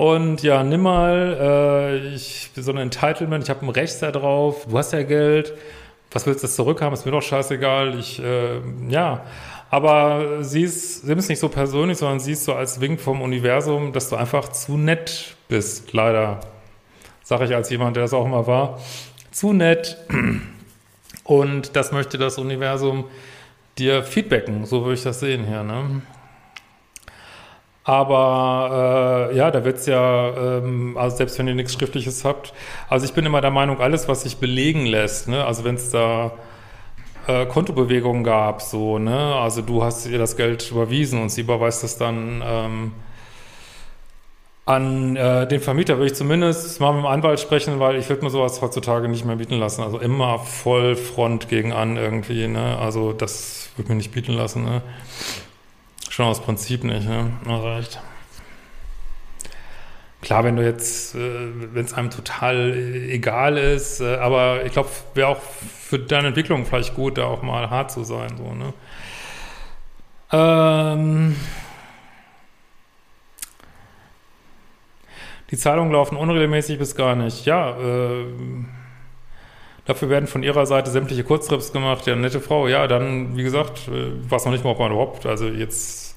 Und 0.00 0.42
ja, 0.42 0.62
nimm 0.62 0.80
mal, 0.80 1.36
äh, 1.38 2.14
ich 2.14 2.52
bin 2.54 2.64
so 2.64 2.72
ein 2.72 2.78
Entitlement, 2.78 3.44
ich 3.44 3.50
habe 3.50 3.66
ein 3.66 3.68
Recht 3.68 4.00
da 4.00 4.10
drauf, 4.10 4.64
du 4.66 4.78
hast 4.78 4.94
ja 4.94 5.02
Geld, 5.02 5.52
was 6.10 6.26
willst 6.26 6.42
du 6.42 6.48
zurückhaben, 6.48 6.94
ist 6.94 7.04
mir 7.04 7.12
doch 7.12 7.20
scheißegal, 7.20 7.98
ich, 7.98 8.18
äh, 8.18 8.62
ja. 8.88 9.26
Aber 9.68 10.42
sie 10.42 10.62
ist, 10.62 11.04
nimm 11.04 11.18
es 11.18 11.28
nicht 11.28 11.38
so 11.38 11.50
persönlich, 11.50 11.98
sondern 11.98 12.18
siehst 12.18 12.44
so 12.44 12.54
als 12.54 12.80
Wink 12.80 12.98
vom 12.98 13.20
Universum, 13.20 13.92
dass 13.92 14.08
du 14.08 14.16
einfach 14.16 14.48
zu 14.48 14.78
nett 14.78 15.36
bist, 15.48 15.92
leider. 15.92 16.40
Sag 17.22 17.42
ich 17.42 17.54
als 17.54 17.68
jemand, 17.68 17.94
der 17.94 18.04
das 18.04 18.14
auch 18.14 18.24
immer 18.24 18.46
war. 18.46 18.80
Zu 19.32 19.52
nett. 19.52 19.98
Und 21.24 21.76
das 21.76 21.92
möchte 21.92 22.16
das 22.16 22.38
Universum 22.38 23.04
dir 23.76 24.02
feedbacken, 24.02 24.64
so 24.64 24.80
würde 24.80 24.94
ich 24.94 25.02
das 25.02 25.20
sehen 25.20 25.44
hier, 25.44 25.62
ne? 25.62 26.00
Aber 27.84 29.30
äh, 29.32 29.36
ja, 29.36 29.50
da 29.50 29.64
wird's 29.64 29.86
ja, 29.86 30.58
ähm, 30.58 30.96
also 30.98 31.16
selbst 31.16 31.38
wenn 31.38 31.48
ihr 31.48 31.54
nichts 31.54 31.72
Schriftliches 31.72 32.24
habt, 32.24 32.52
also 32.88 33.06
ich 33.06 33.14
bin 33.14 33.24
immer 33.24 33.40
der 33.40 33.50
Meinung, 33.50 33.80
alles, 33.80 34.06
was 34.06 34.22
sich 34.22 34.36
belegen 34.36 34.84
lässt, 34.86 35.28
ne, 35.28 35.44
also 35.44 35.64
wenn 35.64 35.76
es 35.76 35.90
da 35.90 36.32
äh, 37.26 37.46
Kontobewegungen 37.46 38.22
gab, 38.22 38.60
so, 38.60 38.98
ne, 38.98 39.34
also 39.34 39.62
du 39.62 39.82
hast 39.82 40.06
ihr 40.06 40.18
das 40.18 40.36
Geld 40.36 40.70
überwiesen 40.70 41.22
und 41.22 41.30
sie 41.30 41.40
überweist 41.40 41.82
es 41.82 41.96
dann 41.96 42.42
ähm, 42.44 42.92
an 44.66 45.16
äh, 45.16 45.48
den 45.48 45.60
Vermieter, 45.60 45.96
würde 45.96 46.06
ich 46.06 46.14
zumindest 46.14 46.80
mal 46.80 46.92
mit 46.92 47.02
dem 47.02 47.06
Anwalt 47.06 47.40
sprechen, 47.40 47.80
weil 47.80 47.96
ich 47.96 48.08
würde 48.10 48.22
mir 48.22 48.30
sowas 48.30 48.60
heutzutage 48.60 49.08
nicht 49.08 49.24
mehr 49.24 49.36
bieten 49.36 49.58
lassen. 49.58 49.82
Also 49.82 49.98
immer 49.98 50.38
voll 50.38 50.96
Front 50.96 51.48
gegen 51.48 51.72
an 51.72 51.96
irgendwie, 51.96 52.46
ne, 52.46 52.78
also 52.78 53.12
das 53.14 53.70
würde 53.76 53.88
mir 53.90 53.96
nicht 53.96 54.12
bieten 54.12 54.32
lassen, 54.32 54.64
ne. 54.64 54.82
Schon 56.20 56.28
aus 56.28 56.42
Prinzip 56.42 56.84
nicht, 56.84 57.08
ne? 57.08 57.30
Also. 57.48 57.88
Klar, 60.20 60.44
wenn 60.44 60.54
du 60.54 60.62
jetzt, 60.62 61.14
äh, 61.14 61.18
wenn 61.72 61.82
es 61.82 61.94
einem 61.94 62.10
total 62.10 62.74
äh, 62.76 63.10
egal 63.10 63.56
ist, 63.56 64.02
äh, 64.02 64.16
aber 64.16 64.66
ich 64.66 64.72
glaube, 64.72 64.90
wäre 65.14 65.28
auch 65.28 65.40
für 65.40 65.98
deine 65.98 66.28
Entwicklung 66.28 66.66
vielleicht 66.66 66.94
gut, 66.94 67.16
da 67.16 67.24
auch 67.24 67.40
mal 67.40 67.70
hart 67.70 67.90
zu 67.90 68.04
sein, 68.04 68.36
so, 68.36 68.52
ne? 68.52 68.74
Ähm 70.30 71.36
die 75.50 75.56
Zahlungen 75.56 75.92
laufen 75.92 76.18
unregelmäßig 76.18 76.78
bis 76.78 76.94
gar 76.94 77.14
nicht. 77.14 77.46
Ja, 77.46 77.78
äh, 77.80 78.26
dafür 79.86 80.10
werden 80.10 80.26
von 80.26 80.42
ihrer 80.42 80.66
Seite 80.66 80.90
sämtliche 80.90 81.24
Kurztrips 81.24 81.72
gemacht. 81.72 82.06
Ja, 82.06 82.14
nette 82.14 82.42
Frau. 82.42 82.68
Ja, 82.68 82.86
dann, 82.88 83.38
wie 83.38 83.42
gesagt, 83.42 83.88
äh, 83.88 84.30
weiß 84.30 84.44
noch 84.44 84.52
nicht 84.52 84.64
mal, 84.64 84.72
ob 84.72 84.80
man 84.80 84.92
überhaupt, 84.92 85.24
also 85.24 85.46
jetzt 85.46 86.09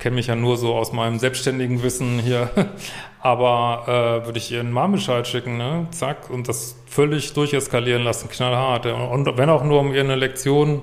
kenne 0.00 0.16
mich 0.16 0.26
ja 0.26 0.34
nur 0.34 0.56
so 0.56 0.74
aus 0.74 0.92
meinem 0.92 1.18
selbstständigen 1.18 1.82
Wissen 1.82 2.18
hier, 2.18 2.50
aber 3.20 3.84
äh, 4.22 4.26
würde 4.26 4.38
ich 4.38 4.50
ihr 4.50 4.60
einen 4.60 4.72
Marmenbescheid 4.72 5.28
schicken, 5.28 5.56
ne? 5.56 5.86
Zack, 5.92 6.30
und 6.30 6.48
das 6.48 6.76
völlig 6.86 7.32
durcheskalieren 7.34 8.02
lassen, 8.02 8.28
knallhart. 8.28 8.86
Und 8.86 9.36
wenn 9.36 9.50
auch 9.50 9.62
nur, 9.62 9.80
um 9.80 9.92
ihr 9.94 10.00
eine 10.00 10.16
Lektion 10.16 10.82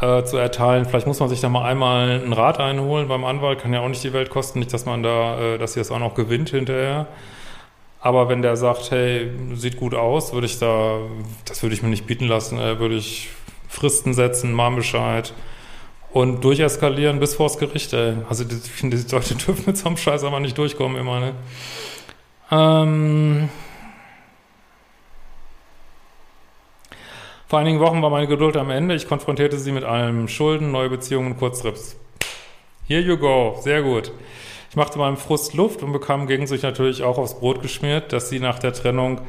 äh, 0.00 0.22
zu 0.24 0.36
erteilen, 0.36 0.84
vielleicht 0.84 1.06
muss 1.06 1.20
man 1.20 1.28
sich 1.28 1.40
da 1.40 1.48
mal 1.48 1.64
einmal 1.64 2.10
einen 2.10 2.32
Rat 2.32 2.60
einholen 2.60 3.08
beim 3.08 3.24
Anwalt, 3.24 3.60
kann 3.60 3.72
ja 3.72 3.80
auch 3.80 3.88
nicht 3.88 4.04
die 4.04 4.12
Welt 4.12 4.30
kosten, 4.30 4.58
nicht, 4.58 4.72
dass 4.72 4.84
man 4.84 5.02
da, 5.02 5.40
äh, 5.40 5.58
dass 5.58 5.72
sie 5.72 5.80
das 5.80 5.90
auch 5.90 5.98
noch 5.98 6.14
gewinnt 6.14 6.50
hinterher. 6.50 7.08
Aber 8.00 8.28
wenn 8.28 8.42
der 8.42 8.56
sagt, 8.56 8.90
hey, 8.90 9.30
sieht 9.54 9.76
gut 9.76 9.94
aus, 9.94 10.32
würde 10.32 10.46
ich 10.46 10.58
da, 10.58 10.98
das 11.44 11.62
würde 11.62 11.74
ich 11.74 11.82
mir 11.82 11.88
nicht 11.88 12.06
bieten 12.06 12.26
lassen, 12.26 12.58
äh, 12.58 12.78
würde 12.80 12.96
ich 12.96 13.28
Fristen 13.68 14.12
setzen, 14.12 14.52
Marmenbescheid, 14.52 15.32
und 16.12 16.42
durcheskalieren 16.42 17.20
bis 17.20 17.34
vors 17.34 17.58
Gericht, 17.58 17.92
ey. 17.92 18.16
Also 18.28 18.44
finde, 18.44 18.96
die 18.96 19.10
Leute 19.10 19.34
dürfen 19.34 19.64
mit 19.66 19.76
so 19.76 19.86
einem 19.86 19.96
Scheiß 19.96 20.24
aber 20.24 20.40
nicht 20.40 20.56
durchkommen 20.58 20.98
immer, 20.98 21.20
ne? 21.20 21.34
Ähm 22.50 23.48
Vor 27.52 27.58
einigen 27.58 27.80
Wochen 27.80 28.00
war 28.00 28.08
meine 28.08 28.26
Geduld 28.26 28.56
am 28.56 28.70
Ende. 28.70 28.94
Ich 28.94 29.06
konfrontierte 29.06 29.58
sie 29.58 29.72
mit 29.72 29.84
allem. 29.84 30.26
Schulden, 30.26 30.70
neue 30.70 30.88
Beziehungen, 30.88 31.36
Kurztrips. 31.36 31.96
Here 32.88 33.02
you 33.02 33.18
go. 33.18 33.58
Sehr 33.60 33.82
gut. 33.82 34.10
Ich 34.70 34.76
machte 34.76 34.98
meinem 34.98 35.18
Frust 35.18 35.52
Luft 35.52 35.82
und 35.82 35.92
bekam 35.92 36.26
gegen 36.26 36.46
sich 36.46 36.62
natürlich 36.62 37.02
auch 37.02 37.18
aufs 37.18 37.38
Brot 37.38 37.60
geschmiert, 37.60 38.14
dass 38.14 38.30
sie 38.30 38.40
nach 38.40 38.58
der 38.58 38.72
Trennung 38.72 39.20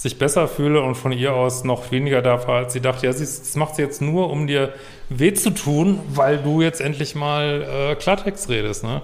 sich 0.00 0.16
besser 0.16 0.48
fühle 0.48 0.80
und 0.80 0.94
von 0.94 1.12
ihr 1.12 1.34
aus 1.34 1.62
noch 1.62 1.92
weniger 1.92 2.22
darf, 2.22 2.48
als 2.48 2.72
sie 2.72 2.80
dachte, 2.80 3.04
ja, 3.04 3.12
sie, 3.12 3.24
das 3.24 3.54
macht 3.56 3.76
sie 3.76 3.82
jetzt 3.82 4.00
nur, 4.00 4.30
um 4.30 4.46
dir 4.46 4.72
weh 5.10 5.34
zu 5.34 5.50
tun, 5.50 6.00
weil 6.08 6.38
du 6.38 6.62
jetzt 6.62 6.80
endlich 6.80 7.14
mal 7.14 7.90
äh, 7.90 7.94
Klartext 7.96 8.48
redest, 8.48 8.82
ne? 8.82 9.02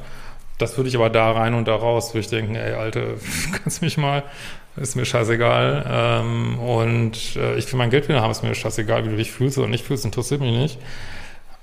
Das 0.56 0.78
würde 0.78 0.88
ich 0.88 0.96
aber 0.96 1.10
da 1.10 1.32
rein 1.32 1.52
und 1.52 1.68
da 1.68 1.76
raus, 1.76 2.14
würde 2.14 2.20
ich 2.20 2.28
denken, 2.28 2.54
ey, 2.54 2.72
Alte, 2.72 3.18
kannst 3.62 3.82
mich 3.82 3.98
mal, 3.98 4.22
ist 4.76 4.96
mir 4.96 5.04
scheißegal. 5.04 5.84
Ähm, 5.86 6.58
und 6.60 7.36
äh, 7.36 7.58
ich 7.58 7.70
will 7.70 7.76
mein 7.76 7.90
Geld 7.90 8.08
wieder 8.08 8.22
haben, 8.22 8.30
ist 8.30 8.42
mir 8.42 8.54
scheißegal, 8.54 9.04
wie 9.04 9.10
du 9.10 9.16
dich 9.16 9.32
fühlst 9.32 9.58
oder 9.58 9.68
nicht 9.68 9.84
fühlst, 9.84 10.06
interessiert 10.06 10.40
mich 10.40 10.56
nicht. 10.56 10.78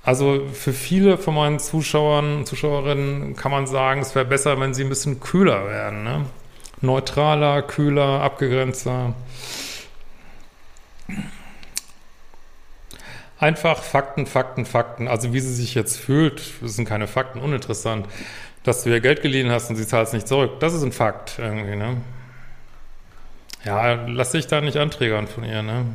Also 0.04 0.42
für 0.52 0.72
viele 0.72 1.18
von 1.18 1.34
meinen 1.34 1.58
Zuschauern, 1.58 2.46
Zuschauerinnen 2.46 3.34
kann 3.34 3.50
man 3.50 3.66
sagen, 3.66 4.00
es 4.00 4.14
wäre 4.14 4.26
besser, 4.26 4.60
wenn 4.60 4.74
sie 4.74 4.84
ein 4.84 4.90
bisschen 4.90 5.18
kühler 5.18 5.66
werden, 5.66 6.04
ne? 6.04 6.26
Neutraler, 6.80 7.62
kühler, 7.62 8.20
abgegrenzter. 8.22 9.14
Einfach 13.38 13.82
Fakten, 13.82 14.26
Fakten, 14.26 14.64
Fakten. 14.64 15.08
Also 15.08 15.32
wie 15.32 15.40
sie 15.40 15.54
sich 15.54 15.74
jetzt 15.74 15.98
fühlt, 15.98 16.42
das 16.62 16.76
sind 16.76 16.88
keine 16.88 17.06
Fakten, 17.06 17.40
uninteressant. 17.40 18.06
Dass 18.62 18.84
du 18.84 18.90
ihr 18.90 19.00
Geld 19.00 19.20
geliehen 19.20 19.50
hast 19.50 19.68
und 19.68 19.76
sie 19.76 19.86
zahlt 19.86 20.06
es 20.08 20.12
nicht 20.14 20.26
zurück, 20.26 20.60
das 20.60 20.72
ist 20.72 20.82
ein 20.82 20.92
Fakt 20.92 21.38
irgendwie, 21.38 21.76
ne? 21.76 21.98
Ja, 23.64 23.94
lass 24.06 24.32
dich 24.32 24.46
da 24.46 24.60
nicht 24.60 24.76
anträgern 24.76 25.26
von 25.26 25.44
ihr, 25.44 25.62
ne? 25.62 25.86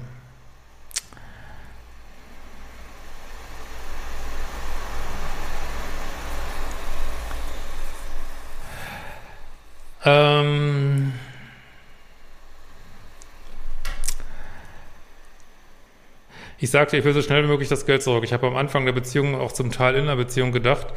Ähm 10.05 11.13
ich 16.59 16.71
sagte, 16.71 16.97
ich 16.97 17.05
will 17.05 17.13
so 17.13 17.21
schnell 17.21 17.43
wie 17.43 17.47
möglich 17.47 17.69
das 17.69 17.85
Geld 17.85 18.03
zurück. 18.03 18.23
Ich 18.23 18.33
habe 18.33 18.47
am 18.47 18.55
Anfang 18.55 18.85
der 18.85 18.93
Beziehung 18.93 19.35
auch 19.35 19.51
zum 19.51 19.71
Teil 19.71 19.95
in 19.95 20.05
der 20.05 20.15
Beziehung 20.15 20.51
gedacht, 20.51 20.87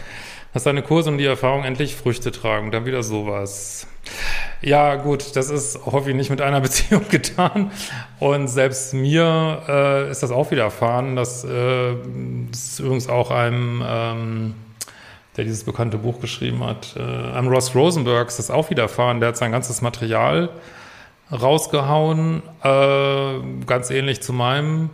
dass 0.53 0.65
deine 0.65 0.83
Kurse 0.83 1.11
und 1.11 1.19
die 1.19 1.25
Erfahrung 1.25 1.65
endlich 1.65 1.97
Früchte 1.97 2.31
tragen. 2.31 2.71
Dann 2.71 2.85
wieder 2.85 3.03
sowas. 3.03 3.87
Ja, 4.61 4.95
gut, 4.95 5.35
das 5.35 5.51
ist 5.51 5.87
häufig 5.87 6.15
nicht 6.15 6.31
mit 6.31 6.41
einer 6.41 6.61
Beziehung 6.63 7.09
getan. 7.09 7.73
Und 8.21 8.49
selbst 8.49 8.95
mir 8.95 9.63
äh, 9.69 10.11
ist 10.11 10.23
das 10.23 10.31
auch 10.31 10.51
widerfahren. 10.51 11.17
Das, 11.17 11.45
äh, 11.45 11.95
ist 12.53 12.79
übrigens 12.79 13.09
auch 13.09 13.31
einem 13.31 13.83
ähm, 13.85 14.55
der 15.37 15.45
dieses 15.45 15.65
bekannte 15.65 15.99
Buch 15.99 16.21
geschrieben 16.21 16.65
hat. 16.65 16.95
Äh, 16.97 17.01
am 17.01 17.49
Ross 17.49 17.75
Rosenberg 17.75 18.29
ist 18.29 18.39
das 18.39 18.51
auch 18.51 18.71
widerfahren. 18.71 19.21
Der 19.21 19.31
hat 19.31 19.37
sein 19.37 19.53
ganzes 19.53 19.81
Material 19.81 20.51
rausgehauen, 21.31 22.43
äh, 22.63 23.65
ganz 23.67 23.91
ähnlich 23.91 24.23
zu 24.23 24.33
meinem 24.33 24.91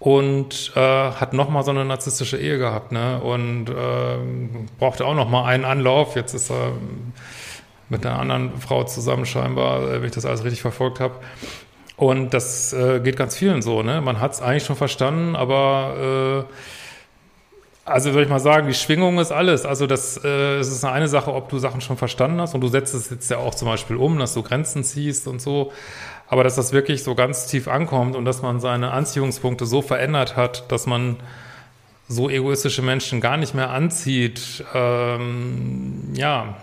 und 0.00 0.72
äh, 0.74 0.80
hat 0.80 1.32
nochmal 1.32 1.62
so 1.62 1.70
eine 1.70 1.84
narzisstische 1.84 2.36
Ehe 2.36 2.58
gehabt, 2.58 2.90
ne? 2.90 3.20
Und 3.20 3.68
äh, 3.68 4.16
brauchte 4.80 5.06
auch 5.06 5.14
nochmal 5.14 5.44
einen 5.44 5.64
Anlauf. 5.64 6.16
Jetzt 6.16 6.34
ist 6.34 6.50
er 6.50 6.72
mit 7.88 8.04
einer 8.04 8.18
anderen 8.18 8.58
Frau 8.58 8.82
zusammen 8.82 9.26
scheinbar, 9.26 9.82
äh, 9.82 10.00
wenn 10.00 10.04
ich 10.04 10.14
das 10.14 10.26
alles 10.26 10.42
richtig 10.42 10.60
verfolgt 10.60 10.98
habe. 10.98 11.14
Und 11.96 12.34
das 12.34 12.72
äh, 12.72 12.98
geht 12.98 13.16
ganz 13.16 13.36
vielen 13.36 13.62
so, 13.62 13.84
ne? 13.84 14.00
Man 14.00 14.18
hat 14.18 14.32
es 14.32 14.42
eigentlich 14.42 14.64
schon 14.64 14.74
verstanden, 14.74 15.36
aber 15.36 16.46
äh, 16.48 16.52
also 17.84 18.10
würde 18.12 18.24
ich 18.24 18.28
mal 18.28 18.38
sagen, 18.38 18.68
die 18.68 18.74
Schwingung 18.74 19.18
ist 19.18 19.32
alles. 19.32 19.66
Also 19.66 19.86
das, 19.86 20.22
äh, 20.22 20.58
es 20.58 20.68
ist 20.68 20.84
eine 20.84 21.08
Sache, 21.08 21.34
ob 21.34 21.48
du 21.48 21.58
Sachen 21.58 21.80
schon 21.80 21.96
verstanden 21.96 22.40
hast 22.40 22.54
und 22.54 22.60
du 22.60 22.68
setzt 22.68 22.94
es 22.94 23.10
jetzt 23.10 23.30
ja 23.30 23.38
auch 23.38 23.54
zum 23.54 23.68
Beispiel 23.68 23.96
um, 23.96 24.18
dass 24.18 24.34
du 24.34 24.42
Grenzen 24.42 24.84
ziehst 24.84 25.26
und 25.26 25.40
so. 25.40 25.72
Aber 26.28 26.44
dass 26.44 26.54
das 26.54 26.72
wirklich 26.72 27.02
so 27.02 27.14
ganz 27.14 27.46
tief 27.46 27.68
ankommt 27.68 28.16
und 28.16 28.24
dass 28.24 28.40
man 28.40 28.60
seine 28.60 28.92
Anziehungspunkte 28.92 29.66
so 29.66 29.82
verändert 29.82 30.36
hat, 30.36 30.70
dass 30.70 30.86
man 30.86 31.16
so 32.08 32.30
egoistische 32.30 32.82
Menschen 32.82 33.20
gar 33.20 33.36
nicht 33.36 33.54
mehr 33.54 33.70
anzieht, 33.70 34.64
ähm, 34.74 36.12
ja, 36.14 36.56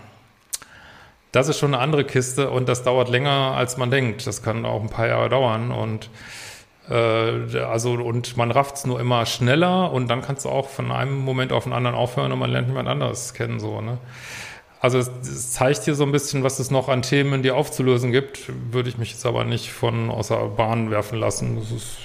das 1.32 1.48
ist 1.48 1.60
schon 1.60 1.74
eine 1.74 1.84
andere 1.84 2.06
Kiste 2.06 2.50
und 2.50 2.68
das 2.68 2.84
dauert 2.84 3.10
länger, 3.10 3.54
als 3.56 3.78
man 3.78 3.92
denkt. 3.92 4.26
Das 4.26 4.42
kann 4.42 4.66
auch 4.66 4.82
ein 4.82 4.90
paar 4.90 5.08
Jahre 5.08 5.30
dauern 5.30 5.72
und 5.72 6.10
also, 6.94 7.94
und 7.94 8.36
man 8.38 8.52
rafft 8.52 8.78
es 8.78 8.86
nur 8.86 9.00
immer 9.00 9.26
schneller 9.26 9.92
und 9.92 10.08
dann 10.08 10.22
kannst 10.22 10.46
du 10.46 10.50
auch 10.50 10.70
von 10.70 10.92
einem 10.92 11.20
Moment 11.20 11.52
auf 11.52 11.66
den 11.66 11.74
anderen 11.74 11.96
aufhören 11.96 12.32
und 12.32 12.40
man 12.40 12.52
lernt 12.52 12.68
jemand 12.68 12.88
anderes 12.88 13.34
kennen, 13.34 13.60
so, 13.60 13.82
ne? 13.82 14.00
also 14.80 14.98
es, 14.98 15.12
es, 15.22 15.52
zeigt 15.52 15.84
hier 15.84 15.96
so 15.96 16.04
ein 16.04 16.12
bisschen, 16.12 16.44
was 16.44 16.60
es 16.60 16.72
noch 16.72 16.88
an 16.88 17.02
Themen 17.02 17.34
in 17.34 17.44
dir 17.44 17.56
aufzulösen 17.56 18.12
gibt, 18.12 18.52
würde 18.72 18.90
ich 18.90 18.98
mich 18.98 19.12
jetzt 19.12 19.26
aber 19.26 19.44
nicht 19.44 19.72
von 19.72 20.10
außer 20.10 20.48
Bahn 20.50 20.90
werfen 20.90 21.20
lassen. 21.20 21.58
Das 21.58 21.72
ist, 21.72 21.98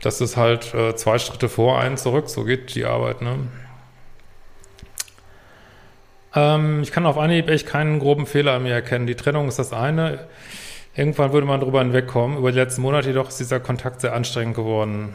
das 0.00 0.20
ist 0.20 0.36
halt 0.36 0.74
äh, 0.74 0.96
zwei 0.96 1.18
Schritte 1.18 1.48
vor, 1.48 1.78
einen 1.78 1.96
zurück, 1.96 2.28
so 2.28 2.44
geht 2.44 2.74
die 2.74 2.84
Arbeit, 2.84 3.20
ne? 3.20 3.36
Ähm, 6.34 6.80
ich 6.82 6.92
kann 6.92 7.06
auf 7.06 7.18
Anhieb 7.18 7.48
echt 7.48 7.66
keinen 7.66 7.98
groben 7.98 8.26
Fehler 8.26 8.52
an 8.52 8.62
mir 8.62 8.72
erkennen. 8.72 9.06
Die 9.06 9.16
Trennung 9.16 9.48
ist 9.48 9.58
das 9.58 9.72
eine. 9.72 10.28
Irgendwann 11.00 11.32
würde 11.32 11.46
man 11.46 11.60
drüber 11.60 11.78
hinwegkommen. 11.78 12.36
Über 12.36 12.52
die 12.52 12.58
letzten 12.58 12.82
Monate 12.82 13.08
jedoch 13.08 13.28
ist 13.28 13.40
dieser 13.40 13.58
Kontakt 13.58 14.02
sehr 14.02 14.12
anstrengend 14.12 14.54
geworden. 14.54 15.14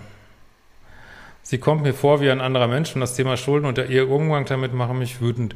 Sie 1.44 1.60
kommt 1.60 1.84
mir 1.84 1.94
vor 1.94 2.22
wie 2.22 2.32
ein 2.32 2.42
anderer 2.42 2.65
Mensch 2.68 2.96
und 2.96 3.01
das 3.01 3.13
Thema 3.13 3.38
Schulden 3.38 3.68
und 3.68 3.77
der 3.77 3.88
ihr 3.92 4.10
Umgang 4.10 4.46
damit 4.46 4.74
machen 4.74 4.98
mich 4.98 5.22
wütend. 5.22 5.56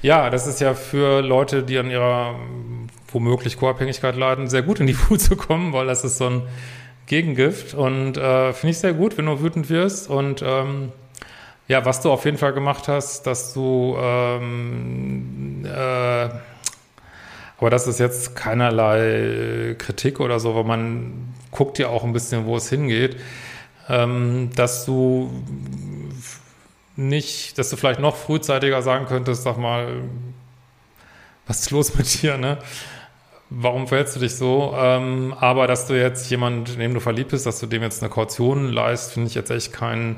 Ja, 0.00 0.30
das 0.30 0.46
ist 0.46 0.62
ja 0.62 0.72
für 0.72 1.20
Leute, 1.20 1.62
die 1.62 1.76
an 1.76 1.90
ihrer 1.90 2.36
womöglich 3.08 3.58
Co-Abhängigkeit 3.58 4.16
leiden, 4.16 4.48
sehr 4.48 4.62
gut 4.62 4.80
in 4.80 4.86
die 4.86 4.96
Wut 5.10 5.20
zu 5.20 5.36
kommen, 5.36 5.74
weil 5.74 5.86
das 5.86 6.04
ist 6.04 6.16
so 6.16 6.30
ein 6.30 6.42
Gegengift 7.04 7.74
und 7.74 8.16
äh, 8.16 8.54
finde 8.54 8.70
ich 8.70 8.78
sehr 8.78 8.94
gut, 8.94 9.18
wenn 9.18 9.26
du 9.26 9.42
wütend 9.42 9.68
wirst 9.68 10.08
und 10.08 10.42
ähm, 10.42 10.90
ja, 11.68 11.84
was 11.84 12.00
du 12.00 12.10
auf 12.10 12.24
jeden 12.24 12.38
Fall 12.38 12.54
gemacht 12.54 12.88
hast, 12.88 13.26
dass 13.26 13.52
du 13.52 13.94
ähm, 14.00 15.66
äh, 15.66 16.30
aber 17.58 17.70
das 17.70 17.86
ist 17.86 17.98
jetzt 17.98 18.36
keinerlei 18.36 19.74
Kritik 19.78 20.20
oder 20.20 20.40
so, 20.40 20.54
weil 20.54 20.64
man 20.64 21.34
guckt 21.50 21.78
ja 21.78 21.88
auch 21.88 22.04
ein 22.04 22.12
bisschen, 22.12 22.46
wo 22.46 22.56
es 22.56 22.68
hingeht 22.68 23.16
ähm, 23.88 24.50
dass 24.54 24.84
du 24.84 25.30
nicht, 26.96 27.58
dass 27.58 27.70
du 27.70 27.76
vielleicht 27.76 28.00
noch 28.00 28.16
frühzeitiger 28.16 28.82
sagen 28.82 29.06
könntest, 29.06 29.42
sag 29.42 29.58
mal, 29.58 30.02
was 31.46 31.60
ist 31.60 31.70
los 31.70 31.94
mit 31.94 32.22
dir, 32.22 32.36
ne? 32.36 32.58
Warum 33.48 33.86
verhältst 33.86 34.16
du 34.16 34.20
dich 34.20 34.34
so? 34.34 34.74
Ähm, 34.76 35.32
aber 35.38 35.68
dass 35.68 35.86
du 35.86 35.94
jetzt 35.94 36.28
jemand, 36.30 36.70
in 36.70 36.80
dem 36.80 36.94
du 36.94 37.00
verliebt 37.00 37.30
bist, 37.30 37.46
dass 37.46 37.60
du 37.60 37.66
dem 37.66 37.82
jetzt 37.82 38.02
eine 38.02 38.10
Kaution 38.10 38.72
leist, 38.72 39.12
finde 39.12 39.28
ich 39.28 39.36
jetzt 39.36 39.50
echt 39.50 39.72
kein, 39.72 40.16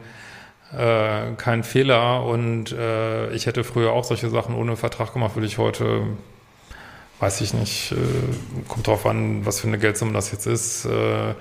äh, 0.75 1.33
kein 1.37 1.63
Fehler. 1.63 2.25
Und 2.25 2.73
äh, 2.73 3.31
ich 3.33 3.45
hätte 3.45 3.65
früher 3.65 3.93
auch 3.93 4.05
solche 4.05 4.31
Sachen 4.31 4.55
ohne 4.55 4.77
Vertrag 4.77 5.13
gemacht, 5.13 5.37
würde 5.37 5.47
ich 5.47 5.59
heute, 5.59 6.05
weiß 7.21 7.41
ich 7.41 7.55
nicht, 7.55 7.93
äh, 7.93 8.67
kommt 8.69 8.87
drauf 8.87 9.07
an, 9.07 9.45
was 9.45 9.61
für 9.61 9.69
eine 9.69 9.79
Geldsumme 9.79 10.13
das 10.13 10.31
jetzt 10.33 10.47
ist. 10.47 10.85
Äh, 10.85 11.35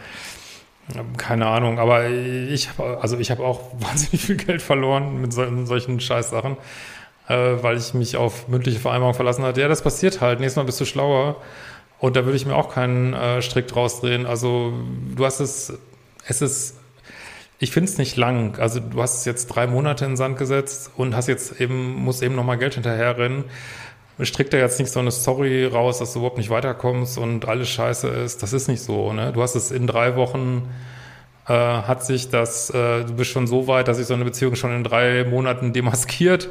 keine 1.18 1.48
Ahnung, 1.48 1.80
aber 1.80 2.08
ich 2.10 2.70
habe 2.70 3.00
also 3.02 3.18
ich 3.18 3.30
habe 3.30 3.44
auch 3.44 3.62
wahnsinnig 3.80 4.26
viel 4.26 4.38
Geld 4.38 4.62
verloren 4.62 5.22
mit 5.22 5.34
so, 5.34 5.44
solchen 5.66 6.00
Scheißsachen, 6.00 6.58
äh, 7.28 7.36
weil 7.62 7.78
ich 7.78 7.94
mich 7.94 8.18
auf 8.18 8.48
mündliche 8.48 8.80
Vereinbarung 8.80 9.14
verlassen 9.14 9.44
hatte. 9.44 9.62
Ja, 9.62 9.68
das 9.68 9.82
passiert 9.82 10.22
halt. 10.22 10.40
Nächstes 10.40 10.58
Mal 10.58 10.66
bist 10.66 10.80
du 10.80 10.86
schlauer. 10.86 11.38
Und 12.00 12.16
da 12.16 12.26
würde 12.26 12.38
ich 12.38 12.46
mir 12.46 12.56
auch 12.56 12.72
keinen 12.72 13.14
äh, 13.14 13.42
Strick 13.42 13.68
draus 13.68 14.02
drehen. 14.02 14.28
Also 14.28 14.74
du 15.16 15.26
hast 15.26 15.40
es, 15.40 15.74
es 16.28 16.42
ist, 16.44 16.78
ich 17.58 17.72
finde 17.72 17.90
es 17.90 17.98
nicht 17.98 18.16
lang. 18.18 18.60
Also 18.60 18.80
du 18.80 19.02
hast 19.02 19.20
es 19.20 19.26
jetzt 19.26 19.48
drei 19.48 19.66
Monate 19.66 20.06
in 20.06 20.12
den 20.12 20.18
Sand 20.18 20.38
gesetzt 20.38 20.92
und 20.96 21.16
hast 21.16 21.26
jetzt 21.26 21.60
eben, 21.60 21.96
musst 21.96 22.22
eben 22.22 22.36
nochmal 22.36 22.60
Geld 22.60 22.76
hinterherrennen 22.76 23.46
strickt 24.26 24.54
da 24.54 24.58
jetzt 24.58 24.80
nicht 24.80 24.92
so 24.92 25.00
eine 25.00 25.12
Story 25.12 25.66
raus, 25.66 26.00
dass 26.00 26.14
du 26.14 26.20
überhaupt 26.20 26.38
nicht 26.38 26.50
weiterkommst 26.50 27.18
und 27.18 27.48
alles 27.48 27.70
scheiße 27.70 28.08
ist. 28.08 28.42
Das 28.42 28.54
ist 28.54 28.68
nicht 28.68 28.82
so. 28.82 29.14
Ne? 29.14 29.32
Du 29.32 29.42
hast 29.42 29.56
es 29.56 29.72
in 29.72 29.86
drei 29.86 30.16
Wochen, 30.16 30.68
äh, 31.48 31.54
hat 31.54 32.04
sich 32.04 32.30
das, 32.30 32.70
äh, 32.72 33.04
du 33.06 33.14
bist 33.14 33.32
schon 33.32 33.48
so 33.48 33.68
weit, 33.68 33.88
dass 33.88 33.98
sich 33.98 34.08
so 34.08 34.16
eine 34.16 34.26
Beziehung 34.26 34.56
schon 34.56 34.76
in 34.76 34.84
drei 34.84 35.24
Monaten 35.24 35.72
demaskiert 35.72 36.50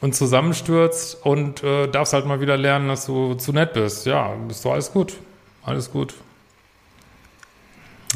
und 0.00 0.14
zusammenstürzt 0.14 1.24
und 1.24 1.62
äh, 1.62 1.86
darfst 1.86 2.12
halt 2.12 2.26
mal 2.26 2.40
wieder 2.40 2.56
lernen, 2.56 2.88
dass 2.88 3.06
du 3.06 3.34
zu 3.34 3.52
nett 3.52 3.72
bist. 3.74 4.06
Ja, 4.06 4.34
ist 4.48 4.64
doch 4.64 4.72
alles 4.72 4.92
gut. 4.92 5.14
Alles 5.64 5.90
gut. 5.90 6.14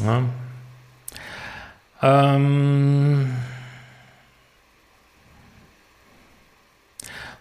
Ja. 0.03 0.23
Ähm 2.01 3.33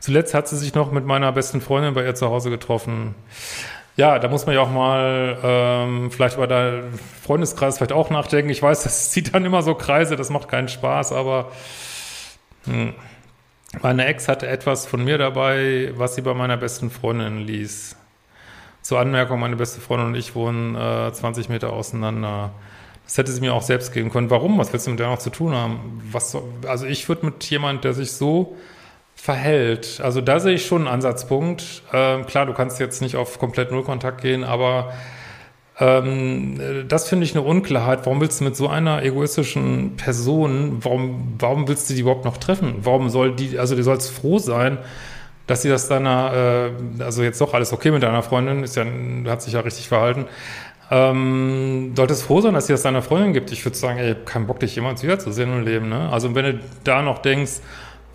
Zuletzt 0.00 0.34
hat 0.34 0.48
sie 0.48 0.56
sich 0.56 0.74
noch 0.74 0.92
mit 0.92 1.04
meiner 1.04 1.32
besten 1.32 1.60
Freundin 1.60 1.94
bei 1.94 2.04
ihr 2.04 2.14
zu 2.14 2.28
Hause 2.28 2.50
getroffen. 2.50 3.14
Ja, 3.96 4.20
da 4.20 4.28
muss 4.28 4.46
man 4.46 4.54
ja 4.54 4.60
auch 4.60 4.70
mal 4.70 5.36
ähm, 5.42 6.10
vielleicht 6.12 6.36
über 6.36 6.46
deinen 6.46 6.96
Freundeskreis 7.24 7.78
vielleicht 7.78 7.92
auch 7.92 8.10
nachdenken. 8.10 8.48
Ich 8.48 8.62
weiß, 8.62 8.82
das 8.84 9.10
zieht 9.10 9.34
dann 9.34 9.44
immer 9.44 9.62
so 9.62 9.74
Kreise, 9.74 10.14
das 10.14 10.30
macht 10.30 10.48
keinen 10.48 10.68
Spaß, 10.68 11.12
aber 11.12 11.50
hm. 12.64 12.94
meine 13.82 14.06
Ex 14.06 14.28
hatte 14.28 14.46
etwas 14.46 14.86
von 14.86 15.02
mir 15.02 15.18
dabei, 15.18 15.92
was 15.96 16.14
sie 16.14 16.22
bei 16.22 16.32
meiner 16.32 16.56
besten 16.56 16.90
Freundin 16.90 17.38
ließ. 17.38 17.96
Zur 18.82 19.00
Anmerkung, 19.00 19.40
meine 19.40 19.56
beste 19.56 19.80
Freundin 19.80 20.06
und 20.08 20.14
ich 20.14 20.36
wohnen 20.36 20.76
äh, 20.76 21.12
20 21.12 21.48
Meter 21.48 21.72
auseinander. 21.72 22.52
Das 23.04 23.18
hätte 23.18 23.32
sie 23.32 23.40
mir 23.40 23.52
auch 23.52 23.62
selbst 23.62 23.92
geben 23.92 24.10
können. 24.10 24.30
Warum? 24.30 24.58
Was 24.58 24.72
willst 24.72 24.86
du 24.86 24.90
mit 24.90 25.00
der 25.00 25.08
noch 25.08 25.18
zu 25.18 25.30
tun 25.30 25.54
haben? 25.54 26.00
Was 26.12 26.36
also 26.66 26.86
ich 26.86 27.08
würde 27.08 27.26
mit 27.26 27.42
jemand, 27.50 27.82
der 27.82 27.94
sich 27.94 28.12
so 28.12 28.56
verhält. 29.20 30.00
Also 30.02 30.20
da 30.20 30.38
sehe 30.38 30.54
ich 30.54 30.64
schon 30.64 30.82
einen 30.82 30.94
Ansatzpunkt. 30.94 31.82
Ähm, 31.92 32.24
klar, 32.24 32.46
du 32.46 32.54
kannst 32.54 32.78
jetzt 32.78 33.02
nicht 33.02 33.16
auf 33.16 33.38
komplett 33.38 33.72
Nullkontakt 33.72 34.22
gehen, 34.22 34.44
aber 34.44 34.92
ähm, 35.80 36.86
das 36.88 37.08
finde 37.08 37.24
ich 37.24 37.34
eine 37.34 37.44
Unklarheit. 37.44 38.06
Warum 38.06 38.20
willst 38.20 38.40
du 38.40 38.44
mit 38.44 38.56
so 38.56 38.68
einer 38.68 39.02
egoistischen 39.02 39.96
Person, 39.96 40.78
warum, 40.82 41.34
warum 41.38 41.66
willst 41.66 41.90
du 41.90 41.94
die 41.94 42.00
überhaupt 42.00 42.24
noch 42.24 42.36
treffen? 42.36 42.76
Warum 42.82 43.10
soll 43.10 43.34
die, 43.34 43.58
also 43.58 43.74
du 43.74 43.82
sollst 43.82 44.12
froh 44.12 44.38
sein, 44.38 44.78
dass 45.48 45.62
sie 45.62 45.68
das 45.68 45.88
deiner, 45.88 46.70
äh, 46.98 47.02
also 47.02 47.24
jetzt 47.24 47.40
doch 47.40 47.54
alles 47.54 47.72
okay 47.72 47.90
mit 47.90 48.04
deiner 48.04 48.22
Freundin, 48.22 48.62
ist 48.62 48.76
ja, 48.76 48.86
hat 49.26 49.42
sich 49.42 49.54
ja 49.54 49.60
richtig 49.60 49.88
verhalten. 49.88 50.26
Ähm, 50.90 51.92
solltest 51.96 52.22
froh 52.22 52.40
sein, 52.40 52.54
dass 52.54 52.68
sie 52.68 52.72
das 52.72 52.82
deiner 52.82 53.02
Freundin 53.02 53.32
gibt. 53.32 53.50
Ich 53.50 53.64
würde 53.64 53.76
sagen, 53.76 53.98
ey, 53.98 54.14
keinen 54.24 54.46
Bock, 54.46 54.60
dich 54.60 54.76
jemals 54.76 55.02
wiederzusehen 55.02 55.52
im 55.52 55.64
Leben. 55.64 55.88
Ne? 55.88 56.08
Also 56.10 56.34
wenn 56.34 56.44
du 56.44 56.60
da 56.84 57.02
noch 57.02 57.18
denkst, 57.18 57.60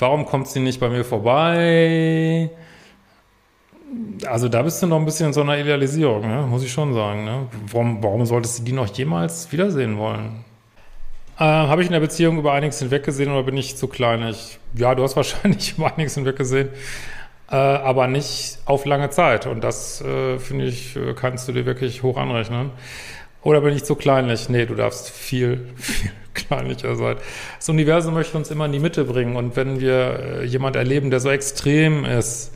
Warum 0.03 0.25
kommt 0.25 0.49
sie 0.49 0.59
nicht 0.59 0.81
bei 0.81 0.89
mir 0.89 1.05
vorbei? 1.05 2.49
Also 4.25 4.49
da 4.49 4.61
bist 4.61 4.83
du 4.83 4.87
noch 4.87 4.99
ein 4.99 5.05
bisschen 5.05 5.27
in 5.27 5.33
so 5.33 5.39
einer 5.39 5.57
Idealisierung, 5.57 6.27
ne? 6.27 6.45
muss 6.45 6.61
ich 6.61 6.73
schon 6.73 6.93
sagen. 6.93 7.23
Ne? 7.23 7.47
Warum, 7.71 8.03
warum 8.03 8.25
solltest 8.25 8.59
du 8.59 8.63
die 8.63 8.73
noch 8.73 8.93
jemals 8.97 9.49
wiedersehen 9.53 9.97
wollen? 9.97 10.43
Äh, 11.39 11.45
Habe 11.45 11.83
ich 11.83 11.87
in 11.87 11.93
der 11.93 12.01
Beziehung 12.01 12.37
über 12.37 12.51
einiges 12.51 12.79
hinweggesehen 12.79 13.31
oder 13.31 13.43
bin 13.43 13.55
ich 13.55 13.77
zu 13.77 13.87
kleinig? 13.87 14.59
Ja, 14.73 14.93
du 14.93 15.03
hast 15.03 15.15
wahrscheinlich 15.21 15.77
über 15.77 15.93
einiges 15.93 16.15
hinweggesehen, 16.15 16.67
äh, 17.49 17.55
aber 17.55 18.07
nicht 18.07 18.57
auf 18.65 18.83
lange 18.83 19.09
Zeit. 19.09 19.47
Und 19.47 19.63
das, 19.63 20.01
äh, 20.01 20.37
finde 20.37 20.65
ich, 20.65 20.97
äh, 20.97 21.13
kannst 21.13 21.47
du 21.47 21.53
dir 21.53 21.65
wirklich 21.65 22.03
hoch 22.03 22.17
anrechnen. 22.17 22.71
Oder 23.41 23.61
bin 23.61 23.73
ich 23.73 23.85
zu 23.85 23.95
kleinlich? 23.95 24.49
Nee, 24.49 24.65
du 24.65 24.75
darfst 24.75 25.09
viel, 25.09 25.69
viel 25.77 26.11
kleinlicher 26.53 26.95
sein. 26.95 27.17
Das 27.57 27.69
Universum 27.69 28.13
möchte 28.13 28.37
uns 28.37 28.51
immer 28.51 28.65
in 28.65 28.71
die 28.71 28.79
Mitte 28.79 29.05
bringen. 29.05 29.35
Und 29.35 29.55
wenn 29.55 29.79
wir 29.79 30.19
äh, 30.19 30.45
jemand 30.45 30.75
erleben, 30.75 31.09
der 31.09 31.19
so 31.19 31.29
extrem 31.29 32.05
ist, 32.05 32.53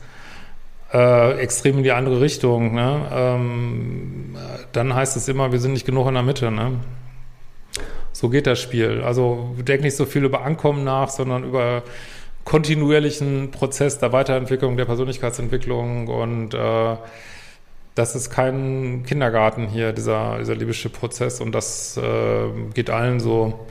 äh, 0.92 1.38
extrem 1.38 1.78
in 1.78 1.82
die 1.84 1.92
andere 1.92 2.20
Richtung, 2.20 2.74
ne, 2.74 3.08
ähm, 3.12 4.36
dann 4.72 4.94
heißt 4.94 5.16
es 5.16 5.28
immer, 5.28 5.52
wir 5.52 5.60
sind 5.60 5.72
nicht 5.72 5.86
genug 5.86 6.08
in 6.08 6.14
der 6.14 6.22
Mitte. 6.22 6.50
Ne? 6.50 6.80
So 8.12 8.28
geht 8.28 8.46
das 8.46 8.60
Spiel. 8.60 9.02
Also 9.02 9.54
denk 9.58 9.82
nicht 9.82 9.96
so 9.96 10.06
viel 10.06 10.24
über 10.24 10.42
Ankommen 10.42 10.84
nach, 10.84 11.08
sondern 11.10 11.44
über 11.44 11.82
kontinuierlichen 12.44 13.50
Prozess 13.50 13.98
der 13.98 14.12
Weiterentwicklung, 14.12 14.78
der 14.78 14.86
Persönlichkeitsentwicklung 14.86 16.08
und 16.08 16.54
äh, 16.54 16.96
das 17.98 18.14
ist 18.14 18.30
kein 18.30 19.02
Kindergarten 19.04 19.66
hier, 19.66 19.92
dieser, 19.92 20.38
dieser 20.38 20.54
libysche 20.54 20.88
Prozess. 20.88 21.40
Und 21.40 21.52
das 21.52 21.96
äh, 21.96 22.72
geht 22.72 22.90
allen 22.90 23.18
so, 23.18 23.66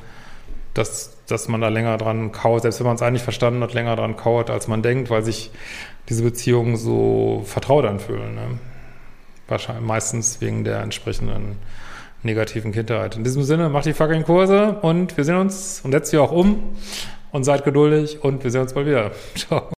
dass, 0.78 1.18
dass 1.28 1.48
man 1.48 1.62
da 1.62 1.70
länger 1.70 1.98
dran 1.98 2.32
kauert, 2.32 2.62
selbst 2.62 2.80
wenn 2.80 2.88
man 2.88 2.96
es 2.96 3.02
eigentlich 3.02 3.24
verstanden 3.24 3.62
hat, 3.64 3.74
länger 3.74 3.96
dran 3.96 4.16
kauert, 4.16 4.50
als 4.50 4.68
man 4.68 4.82
denkt, 4.82 5.10
weil 5.10 5.24
sich 5.24 5.52
diese 6.10 6.24
Beziehungen 6.24 6.78
so 6.78 7.44
vertraut 7.46 7.86
anfühlen. 7.86 8.36
Ne? 8.36 8.60
Wahrscheinlich 9.48 9.86
meistens 9.86 10.42
wegen 10.42 10.64
der 10.64 10.82
entsprechenden 10.82 11.58
negativen 12.24 12.72
Kindheit. 12.72 13.16
In 13.16 13.24
diesem 13.24 13.44
Sinne, 13.44 13.70
macht 13.70 13.86
die 13.86 13.94
fucking 13.94 14.24
Kurse 14.24 14.74
und 14.82 15.18
wir 15.18 15.24
sehen 15.24 15.38
uns 15.38 15.82
und 15.84 15.92
setzt 15.92 16.12
sie 16.12 16.18
auch 16.18 16.32
um 16.32 16.76
und 17.32 17.44
seid 17.44 17.64
geduldig 17.64 18.24
und 18.24 18.44
wir 18.44 18.52
sehen 18.52 18.62
uns 18.62 18.74
bald 18.74 18.88
wieder. 18.88 19.12
Ciao. 19.36 19.77